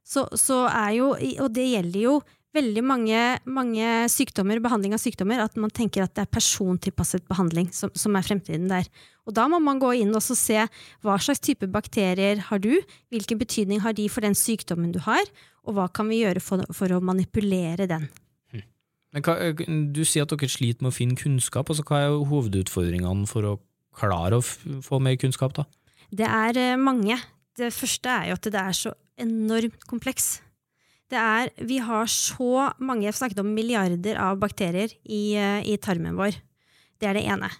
Så, 0.03 0.27
så 0.39 0.63
er 0.67 0.95
jo, 0.97 1.11
og 1.15 1.51
det 1.55 1.69
gjelder 1.71 2.01
jo 2.03 2.17
veldig 2.53 2.83
mange, 2.85 3.21
mange, 3.49 3.85
sykdommer, 4.13 4.61
behandling 4.61 4.93
av 4.93 5.01
sykdommer, 5.01 5.41
at 5.41 5.55
man 5.59 5.73
tenker 5.73 6.03
at 6.05 6.13
det 6.13 6.25
er 6.25 6.33
persontilpasset 6.33 7.25
behandling 7.29 7.71
som, 7.73 7.91
som, 7.97 8.13
er 8.15 8.25
fremtiden 8.25 8.69
der. 8.69 8.89
Og 9.25 9.33
da 9.37 9.47
må 9.49 9.59
man 9.63 9.81
gå 9.81 9.93
inn 10.03 10.13
og 10.13 10.21
se 10.23 10.59
hva 11.01 11.17
slags 11.17 11.41
type 11.43 11.69
bakterier 11.71 12.43
har 12.49 12.61
du, 12.61 12.75
hvilken 13.13 13.41
betydning 13.41 13.81
har 13.85 13.95
de 13.97 14.05
for 14.11 14.25
den 14.25 14.37
sykdommen 14.37 14.93
du 14.93 15.01
har, 15.07 15.23
og 15.63 15.77
hva 15.77 15.87
kan 15.89 16.09
vi 16.11 16.21
gjøre 16.21 16.43
for, 16.43 16.65
for 16.75 16.93
å 16.93 17.01
manipulere 17.01 17.87
den. 17.89 18.09
Hm. 18.53 18.65
Men 19.15 19.25
hva, 19.25 19.37
Du 19.95 20.03
sier 20.05 20.27
at 20.27 20.33
dere 20.35 20.51
sliter 20.51 20.83
med 20.83 20.93
å 20.93 20.97
finne 20.97 21.17
kunnskap. 21.17 21.71
altså 21.71 21.85
Hva 21.87 22.03
er 22.03 22.17
hovedutfordringene 22.29 23.29
for 23.29 23.47
å 23.47 23.59
klare 23.97 24.41
å 24.41 24.45
få 24.83 24.99
mer 25.01 25.17
kunnskap? 25.17 25.55
da? 25.57 25.65
Det 26.13 26.27
er 26.27 26.59
eh, 26.59 26.77
mange. 26.77 27.17
Det 27.57 27.69
første 27.73 28.09
er 28.09 28.31
jo 28.31 28.37
at 28.39 28.49
det 28.49 28.61
er 28.61 28.77
så 28.77 28.93
enormt 29.21 29.85
kompleks. 29.89 30.39
Det 31.11 31.19
er, 31.19 31.51
vi 31.61 31.77
har 31.83 32.07
så 32.09 32.71
mange 32.81 33.05
Jeg 33.05 33.17
snakket 33.19 33.43
om 33.43 33.51
milliarder 33.53 34.17
av 34.17 34.39
bakterier 34.41 34.89
i, 35.05 35.35
eh, 35.37 35.61
i 35.61 35.77
tarmen 35.77 36.17
vår. 36.17 36.33
Det 36.97 37.09
er 37.09 37.19
det 37.19 37.27
ene. 37.29 37.51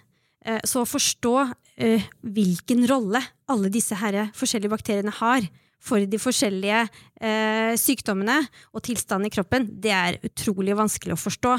Eh, 0.44 0.58
så 0.66 0.82
å 0.82 0.88
forstå 0.88 1.34
uh, 1.44 2.08
hvilken 2.20 2.84
rolle 2.90 3.20
alle 3.50 3.70
disse 3.72 3.96
her 3.96 4.28
forskjellige 4.36 4.72
bakteriene 4.72 5.14
har 5.20 5.46
for 5.84 6.04
de 6.08 6.18
forskjellige 6.20 6.82
uh, 6.88 7.72
sykdommene 7.78 8.40
og 8.72 8.84
tilstanden 8.86 9.28
i 9.28 9.32
kroppen, 9.32 9.68
det 9.68 9.92
er 9.92 10.20
utrolig 10.24 10.76
vanskelig 10.76 11.14
å 11.14 11.20
forstå. 11.20 11.54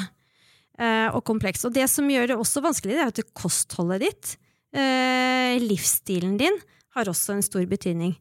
Uh, 0.76 1.08
og 1.15 1.21
kompleks. 1.24 1.63
Og 1.63 1.71
det 1.71 1.86
som 1.88 2.10
gjør 2.10 2.34
det 2.34 2.39
også 2.41 2.63
vanskelig, 2.65 2.98
det 2.98 3.04
er 3.06 3.13
at 3.13 3.36
kostholdet 3.38 4.04
ditt, 4.04 4.34
livsstilen 4.76 6.34
din, 6.36 6.58
har 6.95 7.12
også 7.12 7.36
en 7.36 7.45
stor 7.45 7.65
betydning. 7.69 8.15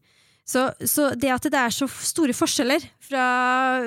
Så, 0.44 0.66
så, 0.84 1.08
det 1.16 1.30
at 1.32 1.46
det 1.48 1.56
er 1.56 1.72
så 1.72 1.88
store 1.88 2.34
forskjeller 2.36 2.84
fra, 3.06 3.24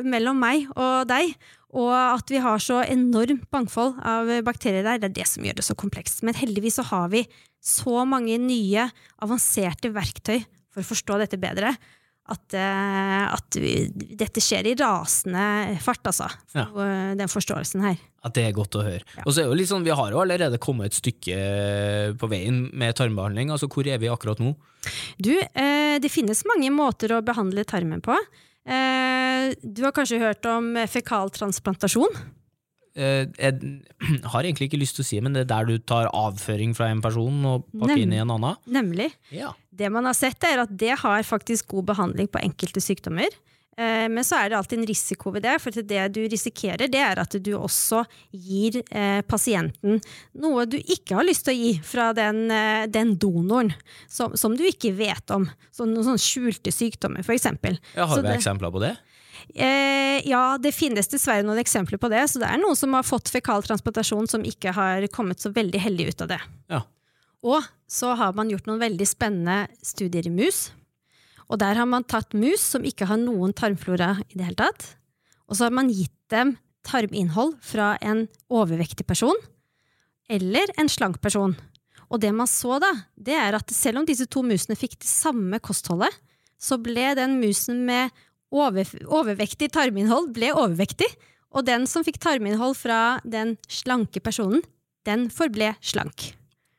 mellom 0.02 0.40
meg 0.42 0.66
og 0.74 1.06
deg, 1.10 1.36
og 1.78 1.92
at 1.94 2.32
vi 2.32 2.40
har 2.42 2.62
så 2.64 2.80
enormt 2.88 3.46
mangfold 3.54 4.00
av 4.08 4.32
bakterier 4.48 4.86
der, 4.86 5.02
det 5.02 5.12
er 5.12 5.18
det 5.20 5.28
som 5.30 5.46
gjør 5.46 5.60
det 5.60 5.68
så 5.68 5.76
komplekst. 5.78 6.24
Men 6.26 6.38
heldigvis 6.40 6.80
så 6.80 6.88
har 6.90 7.12
vi 7.14 7.28
så 7.62 8.06
mange 8.08 8.40
nye, 8.42 8.88
avanserte 9.22 9.92
verktøy 9.94 10.40
for 10.72 10.82
å 10.82 10.90
forstå 10.90 11.20
dette 11.22 11.40
bedre, 11.42 11.76
at, 12.28 12.56
eh, 12.60 13.24
at 13.32 13.58
vi, 13.62 13.74
dette 14.20 14.42
skjer 14.44 14.68
i 14.68 14.76
rasende 14.80 15.78
fart, 15.84 16.04
altså. 16.10 16.28
Ja. 16.56 16.68
Og, 16.74 17.18
Den 17.20 17.32
forståelsen 17.32 17.86
her. 17.86 18.00
At 18.28 18.36
det 18.36 18.44
er 18.48 18.56
godt 18.56 18.76
å 18.76 18.84
høre. 18.84 19.06
Og 19.24 19.32
så 19.32 19.44
er 19.44 19.48
jo 19.48 19.56
litt 19.56 19.70
sånn, 19.70 19.86
Vi 19.88 19.96
har 19.96 20.12
jo 20.12 20.20
allerede 20.20 20.60
kommet 20.60 20.92
et 20.92 21.00
stykke 21.00 21.38
på 22.20 22.30
veien 22.32 22.68
med 22.74 22.98
tarmbehandling. 23.00 23.52
altså 23.52 23.70
Hvor 23.72 23.88
er 23.88 24.02
vi 24.02 24.12
akkurat 24.12 24.42
nå? 24.44 24.56
Du, 25.20 25.34
eh, 25.40 25.98
det 26.00 26.12
finnes 26.12 26.44
mange 26.48 26.72
måter 26.74 27.16
å 27.16 27.24
behandle 27.24 27.64
tarmen 27.64 28.04
på. 28.04 28.16
Eh, 28.68 29.56
du 29.64 29.84
har 29.86 29.96
kanskje 29.96 30.20
hørt 30.20 30.46
om 30.46 30.76
fekaltransplantasjon? 30.76 32.20
Eh, 32.98 33.28
Jeg 33.38 33.82
har 34.34 34.44
egentlig 34.44 34.68
ikke 34.72 34.80
lyst 34.82 34.98
til 34.98 35.06
å 35.06 35.08
si 35.08 35.20
men 35.22 35.34
det 35.38 35.46
er 35.46 35.52
der 35.54 35.66
du 35.70 35.78
tar 35.80 36.10
avføring 36.12 36.74
fra 36.78 36.90
en 36.90 37.02
person 37.06 37.44
og 37.46 37.68
pakker 37.78 38.02
inn 38.04 38.16
i 38.18 38.22
en 38.24 38.32
annen? 38.34 38.58
Nemlig. 38.66 39.12
Ja. 39.32 39.54
Det 39.78 39.92
man 39.94 40.06
har 40.10 40.18
sett, 40.18 40.42
er 40.44 40.64
at 40.66 40.72
det 40.78 40.96
har 41.04 41.22
faktisk 41.28 41.68
god 41.76 41.86
behandling 41.94 42.28
på 42.34 42.42
enkelte 42.42 42.82
sykdommer. 42.82 43.30
Eh, 43.78 44.08
Men 44.10 44.24
så 44.26 44.40
er 44.42 44.50
det 44.50 44.58
alltid 44.58 44.80
en 44.80 44.88
risiko 44.90 45.30
ved 45.36 45.44
det, 45.46 45.60
for 45.62 45.70
det 45.70 46.08
du 46.16 46.24
risikerer, 46.26 46.90
det 46.90 46.98
er 46.98 47.20
at 47.22 47.36
du 47.46 47.52
også 47.60 48.00
gir 48.34 48.80
eh, 48.90 49.22
pasienten 49.30 50.00
noe 50.42 50.66
du 50.66 50.80
ikke 50.82 51.14
har 51.20 51.28
lyst 51.28 51.46
til 51.46 51.54
å 51.54 51.60
gi 51.62 51.76
fra 51.86 52.08
den, 52.18 52.50
eh, 52.50 52.88
den 52.90 53.14
donoren, 53.22 53.70
som, 54.10 54.34
som 54.34 54.58
du 54.58 54.64
ikke 54.66 54.96
vet 54.98 55.30
om. 55.36 55.46
Så 55.70 55.86
noen 55.86 56.08
sånne 56.10 56.24
skjulte 56.26 56.74
sykdommer, 56.74 57.22
eksempel. 57.22 57.78
Ja, 57.94 58.08
har 58.10 58.18
Så 58.18 58.24
vi 58.24 58.32
det- 58.32 58.40
eksempler 58.40 58.74
på 58.74 58.82
det? 58.82 58.96
Eh, 59.54 60.20
ja, 60.28 60.58
det 60.62 60.74
finnes 60.76 61.10
dessverre 61.12 61.46
noen 61.46 61.62
eksempler 61.62 62.00
på 62.02 62.10
det. 62.14 62.24
Så 62.32 62.42
det 62.42 62.50
er 62.50 62.62
noen 62.62 62.78
som 62.78 62.96
har 62.98 63.08
fått 63.08 63.32
fekaltransplantasjon 63.34 64.30
som 64.32 64.46
ikke 64.48 64.74
har 64.76 65.08
kommet 65.14 65.44
så 65.44 65.52
veldig 65.56 65.82
heldig 65.84 66.10
ut 66.12 66.26
av 66.26 66.32
det. 66.34 66.42
Ja. 66.74 66.84
Og 67.48 67.66
så 67.88 68.14
har 68.18 68.36
man 68.38 68.52
gjort 68.52 68.68
noen 68.70 68.82
veldig 68.82 69.08
spennende 69.08 69.68
studier 69.86 70.28
i 70.28 70.34
mus. 70.34 70.68
Og 71.48 71.62
der 71.62 71.80
har 71.80 71.88
man 71.88 72.06
tatt 72.08 72.36
mus 72.36 72.64
som 72.74 72.86
ikke 72.86 73.08
har 73.08 73.20
noen 73.22 73.54
tarmflora 73.56 74.18
i 74.28 74.36
det 74.36 74.50
hele 74.50 74.60
tatt. 74.60 74.90
Og 75.48 75.56
så 75.56 75.68
har 75.68 75.76
man 75.76 75.92
gitt 75.94 76.16
dem 76.34 76.58
tarminnhold 76.88 77.56
fra 77.64 77.96
en 78.04 78.26
overvektig 78.52 79.08
person 79.08 79.36
eller 80.32 80.72
en 80.80 80.90
slank 80.92 81.22
person. 81.24 81.56
Og 82.12 82.22
det 82.24 82.34
man 82.36 82.48
så 82.48 82.78
da, 82.84 82.90
det 83.16 83.36
er 83.36 83.56
at 83.58 83.72
selv 83.76 84.02
om 84.02 84.08
disse 84.08 84.28
to 84.32 84.44
musene 84.44 84.78
fikk 84.80 84.98
det 85.02 85.10
samme 85.10 85.60
kostholdet, 85.64 86.12
så 86.58 86.80
ble 86.82 87.12
den 87.18 87.38
musen 87.42 87.84
med 87.86 88.12
over, 88.54 88.88
overvektig 89.06 89.72
tarminnhold 89.76 90.32
ble 90.36 90.54
overvektig, 90.56 91.10
og 91.56 91.66
den 91.68 91.88
som 91.90 92.06
fikk 92.06 92.20
tarminnhold 92.24 92.76
fra 92.78 93.20
den 93.28 93.56
slanke 93.72 94.22
personen, 94.24 94.64
den 95.08 95.28
forble 95.34 95.74
slank. 95.82 96.32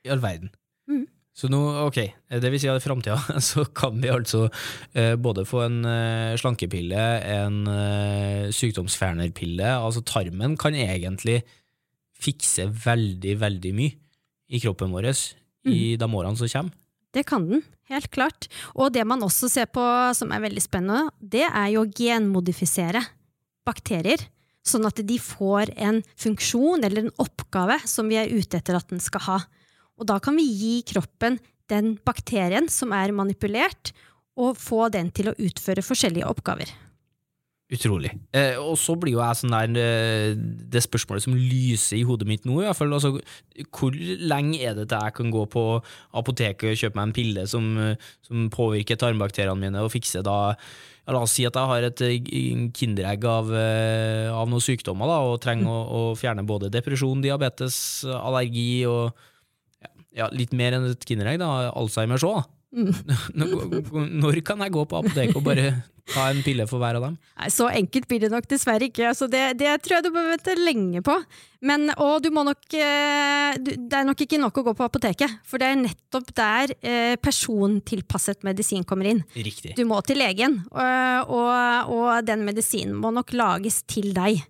I 0.04 0.12
all 0.12 0.22
verden. 0.22 0.52
Mm. 0.88 1.06
Så 1.38 1.46
nå, 1.50 1.60
ok, 1.86 2.00
det 2.42 2.50
vil 2.50 2.60
si 2.60 2.70
at 2.70 2.80
i 2.80 2.84
framtida 2.84 3.16
så 3.50 3.64
kan 3.70 4.00
vi 4.02 4.10
altså 4.12 4.46
eh, 4.92 5.14
både 5.20 5.46
få 5.48 5.62
en 5.68 5.78
eh, 5.86 6.34
slankepille, 6.40 7.04
en 7.30 7.60
eh, 7.70 8.48
sykdomsfjernerpille. 8.54 9.70
Altså 9.78 10.02
tarmen 10.06 10.58
kan 10.60 10.76
egentlig 10.76 11.42
fikse 12.18 12.66
veldig, 12.84 13.36
veldig 13.38 13.74
mye 13.78 13.94
i 14.48 14.58
kroppen 14.62 14.90
vår 14.90 15.12
i 15.68 15.94
de 16.00 16.08
årene 16.08 16.38
som 16.40 16.50
kommer. 16.50 16.74
Det 17.14 17.24
kan 17.28 17.46
den, 17.48 17.62
helt 17.88 18.10
klart. 18.12 18.48
Og 18.76 18.92
det 18.92 19.04
man 19.08 19.24
også 19.24 19.48
ser 19.50 19.68
på 19.72 19.84
som 20.16 20.32
er 20.34 20.42
veldig 20.44 20.64
spennende, 20.64 21.12
det 21.20 21.46
er 21.46 21.70
jo 21.72 21.84
å 21.84 21.92
genmodifisere 21.92 23.02
bakterier. 23.68 24.20
Sånn 24.68 24.84
at 24.88 25.00
de 25.06 25.16
får 25.22 25.72
en 25.80 26.02
funksjon 26.20 26.84
eller 26.84 27.06
en 27.06 27.14
oppgave 27.22 27.78
som 27.88 28.10
vi 28.10 28.18
er 28.20 28.32
ute 28.32 28.60
etter 28.60 28.76
at 28.76 28.90
den 28.92 29.00
skal 29.00 29.24
ha. 29.24 29.38
Og 29.98 30.08
da 30.10 30.18
kan 30.22 30.36
vi 30.36 30.44
gi 30.44 30.74
kroppen 30.86 31.38
den 31.72 31.96
bakterien 32.04 32.68
som 32.72 32.92
er 32.96 33.14
manipulert, 33.16 33.92
og 34.38 34.54
få 34.54 34.86
den 34.94 35.08
til 35.10 35.32
å 35.32 35.38
utføre 35.42 35.82
forskjellige 35.82 36.28
oppgaver. 36.28 36.70
Utrolig. 37.68 38.14
Eh, 38.32 38.56
og 38.56 38.78
så 38.80 38.94
blir 38.96 39.12
jo 39.12 39.20
jeg 39.20 39.36
sånn 39.42 39.52
der 39.52 39.74
eh, 39.76 40.30
Det 40.72 40.80
spørsmålet 40.80 41.26
som 41.26 41.34
lyser 41.36 41.98
i 41.98 42.04
hodet 42.08 42.24
mitt 42.30 42.46
nå, 42.48 42.62
i 42.62 42.64
hvert 42.64 42.78
fall. 42.78 42.94
Altså, 42.96 43.18
hvor 43.76 43.92
lenge 43.92 44.62
er 44.64 44.78
det 44.78 44.86
til 44.88 45.04
jeg 45.04 45.16
kan 45.18 45.32
gå 45.34 45.44
på 45.52 45.64
apoteket 46.16 46.72
og 46.72 46.80
kjøpe 46.80 46.96
meg 46.96 47.10
en 47.10 47.16
pille 47.18 47.44
som, 47.50 47.68
som 48.24 48.48
påvirker 48.54 48.96
tarmbakteriene 49.00 49.60
mine, 49.60 49.84
og 49.84 49.92
fikse 49.92 50.24
da 50.24 50.38
ja, 51.08 51.14
La 51.14 51.22
oss 51.24 51.36
si 51.38 51.46
at 51.48 51.56
jeg 51.56 51.68
har 51.70 51.84
et 51.86 52.02
kinderegg 52.76 53.22
av, 53.28 53.52
eh, 53.56 54.28
av 54.28 54.48
noen 54.48 54.64
sykdommer 54.64 55.08
da, 55.08 55.22
og 55.24 55.40
trenger 55.40 55.68
å, 55.72 55.78
å 56.12 56.16
fjerne 56.20 56.44
både 56.48 56.68
depresjon, 56.72 57.22
diabetes, 57.24 57.78
allergi 58.12 58.84
og 58.88 59.16
ja, 60.16 60.28
litt 60.32 60.52
mer 60.56 60.76
enn 60.76 60.90
et 60.90 61.08
kinderegg, 61.08 61.40
da, 61.40 61.70
Alzheimers 61.76 62.26
òg. 62.28 62.44
Når 62.72 64.42
kan 64.44 64.60
jeg 64.64 64.74
gå 64.74 64.82
på 64.88 64.98
apoteket 64.98 65.38
og 65.38 65.46
bare 65.46 65.70
ta 66.08 66.26
en 66.32 66.40
pille 66.44 66.64
for 66.68 66.80
hver 66.80 66.98
av 66.98 67.04
dem? 67.06 67.14
Nei, 67.38 67.48
Så 67.52 67.68
enkelt 67.68 68.08
blir 68.08 68.20
det 68.24 68.30
nok 68.32 68.48
dessverre 68.48 68.88
ikke. 68.88 69.06
Altså 69.10 69.28
det, 69.30 69.42
det 69.60 69.72
tror 69.84 69.98
jeg 69.98 70.06
du 70.06 70.10
bør 70.14 70.30
vente 70.32 70.56
lenge 70.60 71.02
på. 71.04 71.16
Men, 71.68 71.88
og 71.96 72.22
du 72.24 72.30
må 72.34 72.44
nok, 72.46 72.60
eh, 72.76 73.56
du, 73.60 73.72
det 73.88 73.98
er 73.98 74.06
nok 74.06 74.20
ikke 74.24 74.40
nok 74.40 74.60
å 74.60 74.66
gå 74.68 74.74
på 74.78 74.86
apoteket, 74.86 75.38
for 75.48 75.60
det 75.60 75.72
er 75.72 75.80
nettopp 75.80 76.30
der 76.38 76.74
eh, 76.78 77.16
persontilpasset 77.20 78.46
medisin 78.46 78.86
kommer 78.88 79.10
inn. 79.10 79.24
Riktig. 79.34 79.74
Du 79.78 79.82
må 79.88 79.98
til 80.06 80.20
legen, 80.22 80.60
og, 80.70 81.32
og, 81.34 81.92
og 81.96 82.28
den 82.28 82.44
medisinen 82.46 82.94
må 83.00 83.10
nok 83.16 83.34
lages 83.36 83.82
til 83.90 84.12
deg. 84.16 84.44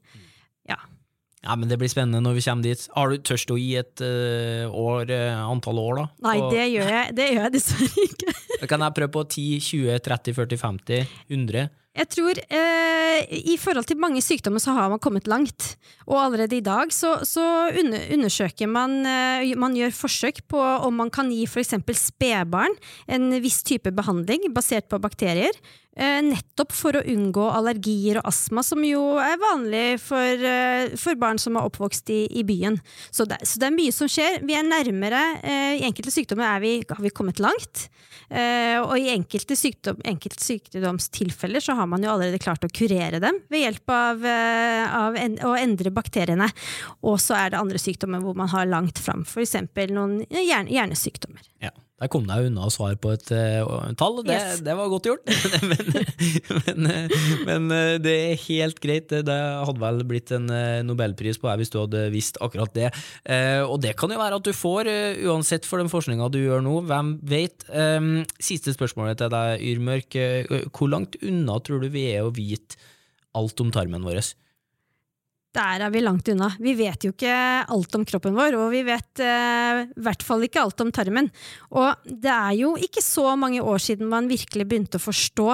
Ja. 1.45 1.55
Men 1.57 1.69
Det 1.71 1.79
blir 1.79 1.91
spennende 1.91 2.23
når 2.25 2.39
vi 2.39 2.45
kommer 2.49 2.67
dit. 2.67 2.87
Har 2.95 3.11
du 3.13 3.19
tørst 3.23 3.51
å 3.55 3.59
gi 3.59 3.77
et 3.79 4.03
uh, 4.03 4.67
år, 4.75 5.11
uh, 5.11 5.43
antall 5.53 5.79
år, 5.79 6.01
da? 6.03 6.07
Nei, 6.29 6.37
Og- 6.43 6.53
det 6.53 6.69
gjør 6.75 6.95
jeg, 6.95 7.15
det 7.19 7.29
gjør 7.33 7.43
jeg 7.47 7.57
dessverre 7.59 8.07
ikke. 8.09 8.39
Da 8.61 8.67
kan 8.73 8.87
jeg 8.87 8.97
prøve 8.99 9.13
på 9.15 9.27
10, 9.29 9.45
20, 9.71 10.01
30, 10.09 10.35
40, 10.41 10.65
50, 10.65 11.13
100. 11.31 11.69
Jeg 11.99 12.11
tror 12.15 12.39
eh, 12.55 13.25
I 13.51 13.57
forhold 13.59 13.89
til 13.89 13.99
mange 13.99 14.21
sykdommer 14.23 14.63
så 14.63 14.75
har 14.77 14.91
man 14.93 15.01
kommet 15.03 15.27
langt. 15.31 15.73
Og 16.07 16.19
allerede 16.21 16.59
i 16.59 16.63
dag 16.63 16.93
så, 16.95 17.17
så 17.27 17.43
undersøker 18.15 18.71
man 18.71 19.01
eh, 19.09 19.51
Man 19.59 19.75
gjør 19.75 19.97
forsøk 19.97 20.45
på 20.51 20.61
om 20.63 20.95
man 21.01 21.11
kan 21.11 21.33
gi 21.35 21.43
f.eks. 21.49 21.75
spedbarn 21.99 22.77
en 23.11 23.31
viss 23.43 23.65
type 23.67 23.91
behandling 23.95 24.47
basert 24.55 24.87
på 24.91 25.01
bakterier. 25.03 25.55
Eh, 25.99 26.21
nettopp 26.23 26.71
for 26.79 26.95
å 26.95 27.03
unngå 27.11 27.49
allergier 27.51 28.21
og 28.21 28.29
astma, 28.31 28.63
som 28.63 28.85
jo 28.87 29.17
er 29.19 29.35
vanlig 29.43 29.99
for, 29.99 30.45
eh, 30.47 30.95
for 30.95 31.19
barn 31.19 31.41
som 31.43 31.59
er 31.59 31.67
oppvokst 31.67 32.13
i, 32.15 32.21
i 32.39 32.45
byen. 32.47 32.79
Så 33.11 33.27
det, 33.27 33.41
så 33.43 33.59
det 33.59 33.67
er 33.67 33.75
mye 33.75 33.95
som 33.95 34.07
skjer. 34.07 34.39
Vi 34.47 34.55
er 34.55 34.63
nærmere. 34.63 35.23
Eh, 35.43 35.81
I 35.81 35.89
enkelte 35.89 36.15
sykdommer 36.15 36.47
er 36.53 36.63
vi, 36.63 36.73
har 36.87 37.03
vi 37.03 37.11
kommet 37.11 37.43
langt. 37.43 37.89
Og 38.29 38.93
i 39.01 39.09
enkelte, 39.09 39.57
sykdom, 39.57 40.03
enkelte 40.05 40.45
sykdomstilfeller 40.45 41.65
så 41.65 41.73
har 41.79 41.87
man 41.89 42.03
jo 42.05 42.11
allerede 42.13 42.41
klart 42.43 42.67
å 42.67 42.69
kurere 42.69 43.23
dem 43.25 43.39
ved 43.49 43.63
hjelp 43.63 43.93
av, 43.95 44.27
av 44.29 45.17
en, 45.17 45.39
å 45.49 45.55
endre 45.57 45.89
bakteriene. 45.97 46.51
Og 47.09 47.17
så 47.25 47.39
er 47.39 47.55
det 47.55 47.63
andre 47.63 47.81
sykdommer 47.81 48.21
hvor 48.21 48.37
man 48.37 48.53
har 48.53 48.69
langt 48.69 49.01
fram, 49.01 49.25
f.eks. 49.25 49.57
noen 49.97 50.21
hjerne, 50.29 50.69
hjernesykdommer. 50.69 51.49
Ja, 51.65 51.73
Der 51.99 52.11
kom 52.13 52.29
jeg 52.31 52.47
unna 52.47 52.69
å 52.69 52.71
svare 52.71 52.95
på 53.01 53.11
et 53.11 53.31
uh, 53.35 53.91
tall, 53.99 54.21
det, 54.23 54.37
Yes. 54.37 54.61
det 54.63 54.75
var 54.79 54.91
godt 54.93 55.09
gjort. 55.09 55.33
men, 55.71 55.89
men, 56.69 56.89
men 57.49 57.67
eh, 57.75 57.97
det 58.03 58.15
er 58.15 58.43
helt 58.45 58.79
greit, 58.83 59.11
det, 59.11 59.35
hadde 59.35 59.83
vel 59.83 60.05
blitt 60.07 60.31
en 60.37 60.47
eh, 60.55 60.85
nobelpris 60.87 61.41
på 61.43 61.51
deg 61.51 61.63
hvis 61.65 61.75
du 61.75 61.81
hadde 61.81 62.05
visst 62.15 62.39
akkurat 62.45 62.71
det. 62.77 62.93
Uh, 63.27 63.67
og 63.67 63.81
det 63.83 63.97
kan 63.99 64.15
jo 64.15 64.21
være 64.21 64.39
at 64.39 64.47
du 64.47 64.55
får, 64.55 64.87
uh, 64.87 65.23
uansett 65.27 65.67
for 65.67 65.83
den 65.83 65.91
forskninga 65.91 66.31
du 66.31 66.39
gjør 66.39 66.63
nå, 66.63 66.77
hvem 66.87 67.17
vet. 67.27 67.67
Um, 67.73 68.23
siste 68.39 68.77
spørsmålet 68.77 69.19
til 69.19 69.35
deg, 69.35 69.67
Yrmørk. 69.73 70.21
Hvor 70.71 70.93
langt 70.95 71.19
unna 71.19 71.59
tror 71.67 71.83
du 71.83 71.91
vi 71.91 72.13
er 72.13 72.27
å 72.27 72.35
vite 72.35 72.79
alt 73.39 73.59
om 73.65 73.75
tarmen 73.75 74.07
vår? 74.07 74.23
Der 75.59 75.83
er 75.83 75.91
vi 75.91 76.03
langt 76.05 76.29
unna. 76.31 76.53
Vi 76.63 76.75
vet 76.79 77.03
jo 77.03 77.11
ikke 77.11 77.35
alt 77.67 77.97
om 77.99 78.05
kroppen 78.07 78.37
vår, 78.37 78.55
og 78.61 78.69
vi 78.71 78.85
vet 78.87 79.23
eh, 79.25 79.81
i 79.89 80.05
hvert 80.07 80.23
fall 80.23 80.45
ikke 80.47 80.63
alt 80.63 80.85
om 80.85 80.93
tarmen. 80.95 81.31
Og 81.75 82.07
det 82.07 82.31
er 82.31 82.53
jo 82.61 82.77
ikke 82.79 83.03
så 83.03 83.33
mange 83.35 83.65
år 83.65 83.83
siden 83.83 84.11
man 84.11 84.31
virkelig 84.31 84.69
begynte 84.69 85.01
å 85.01 85.03
forstå 85.03 85.49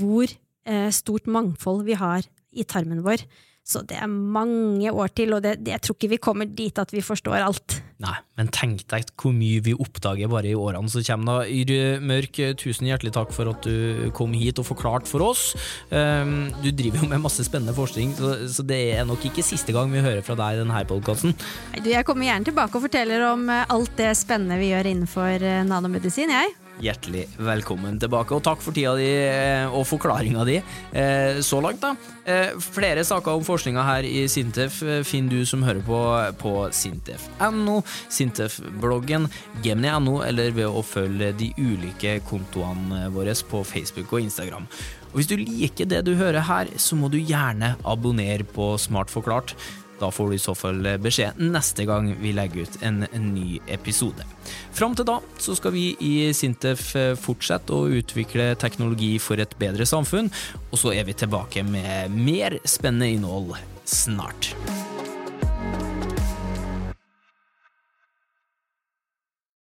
hvor 0.00 0.26
eh, 0.26 0.90
stort 0.94 1.30
mangfold 1.30 1.84
vi 1.86 1.94
har 2.00 2.26
i 2.50 2.66
tarmen 2.66 3.04
vår. 3.06 3.22
Så 3.62 3.84
det 3.86 4.00
er 4.02 4.10
mange 4.10 4.90
år 4.90 5.14
til, 5.14 5.36
og 5.36 5.44
det, 5.46 5.60
det, 5.62 5.76
jeg 5.76 5.84
tror 5.86 5.98
ikke 5.98 6.12
vi 6.16 6.22
kommer 6.26 6.50
dit 6.50 6.82
at 6.82 6.90
vi 6.90 7.04
forstår 7.04 7.38
alt. 7.44 7.78
Nei, 8.00 8.14
men 8.40 8.48
tenk 8.48 8.86
deg 8.88 9.10
hvor 9.20 9.34
mye 9.36 9.60
vi 9.64 9.74
oppdager 9.76 10.30
bare 10.32 10.48
i 10.48 10.56
årene 10.56 10.88
som 10.88 11.04
kommer. 11.04 11.42
da. 11.42 11.50
Yr 11.52 12.00
Mørk, 12.00 12.38
tusen 12.60 12.88
hjertelig 12.88 13.12
takk 13.12 13.34
for 13.36 13.50
at 13.52 13.66
du 13.66 14.08
kom 14.16 14.32
hit 14.32 14.60
og 14.62 14.70
forklarte 14.70 15.10
for 15.10 15.26
oss. 15.26 15.50
Um, 15.92 16.48
du 16.64 16.70
driver 16.72 17.04
jo 17.04 17.10
med 17.10 17.20
masse 17.26 17.44
spennende 17.44 17.76
forskning, 17.76 18.14
så, 18.16 18.32
så 18.48 18.64
det 18.64 18.80
er 18.94 19.04
nok 19.08 19.26
ikke 19.28 19.44
siste 19.44 19.76
gang 19.76 19.92
vi 19.92 20.00
hører 20.00 20.24
fra 20.24 20.38
deg 20.38 20.56
i 20.56 20.62
denne 20.62 20.80
podkasten. 20.88 21.36
Jeg 21.84 22.06
kommer 22.08 22.30
gjerne 22.30 22.48
tilbake 22.48 22.78
og 22.78 22.86
forteller 22.88 23.26
om 23.28 23.44
eh, 23.52 23.68
alt 23.68 23.92
det 24.00 24.14
spennende 24.16 24.56
vi 24.60 24.72
gjør 24.72 24.88
innenfor 24.94 25.44
eh, 25.44 25.62
nanomedisin, 25.68 26.32
jeg. 26.32 26.56
Hjertelig 26.84 27.26
velkommen 27.40 27.98
tilbake. 28.00 28.36
Og 28.36 28.44
takk 28.44 28.62
for 28.64 28.76
tida 28.76 28.94
di 28.98 29.08
eh, 29.08 29.66
og 29.68 29.86
forklaringa 29.88 30.44
di 30.48 30.58
eh, 30.58 31.40
så 31.44 31.60
langt, 31.64 31.82
da. 31.82 31.94
Eh, 32.24 32.56
flere 32.60 33.04
saker 33.06 33.38
om 33.38 33.44
forskninga 33.46 33.84
her 33.86 34.08
i 34.08 34.26
Sintef 34.30 34.80
finner 35.08 35.40
du 35.40 35.48
som 35.48 35.64
hører 35.66 35.82
på 35.84 36.00
på 36.40 36.52
sintef.no, 36.74 37.80
Sintef-bloggen, 38.12 39.28
gemni.no, 39.64 40.20
eller 40.26 40.54
ved 40.56 40.68
å 40.68 40.84
følge 40.86 41.32
de 41.36 41.50
ulike 41.58 42.18
kontoene 42.28 43.06
våre 43.14 43.34
på 43.50 43.62
Facebook 43.66 44.12
og 44.14 44.24
Instagram. 44.26 44.66
Og 45.10 45.20
Hvis 45.20 45.30
du 45.30 45.36
liker 45.38 45.88
det 45.90 46.04
du 46.06 46.14
hører 46.14 46.46
her, 46.46 46.70
så 46.78 46.96
må 46.98 47.10
du 47.10 47.18
gjerne 47.18 47.74
abonnere 47.84 48.46
på 48.46 48.76
Smart 48.78 49.10
forklart. 49.10 49.56
Da 50.00 50.10
får 50.10 50.30
du 50.30 50.36
i 50.36 50.42
så 50.42 50.54
fall 50.56 50.86
beskjed 51.02 51.40
neste 51.40 51.84
gang 51.88 52.08
vi 52.20 52.32
legger 52.36 52.64
ut 52.64 52.78
en, 52.86 53.04
ny 53.30 53.60
episode. 53.68 54.24
Fram 54.72 54.96
til 54.96 55.06
da 55.08 55.18
så 55.38 55.54
skal 55.58 55.74
vi 55.76 55.90
i 56.00 56.14
Sintef 56.36 56.94
fortsette 57.20 57.76
å 57.76 57.90
utvikle 58.00 58.54
teknologi 58.60 59.12
for 59.22 59.40
et 59.42 59.52
bedre 59.60 59.86
samfunn, 59.88 60.32
og 60.70 60.80
så 60.80 60.94
er 60.96 61.04
vi 61.08 61.18
tilbake 61.20 61.64
med 61.66 62.16
mer 62.16 62.58
spennende 62.64 63.12
innhold 63.12 63.54
snart. 63.84 64.54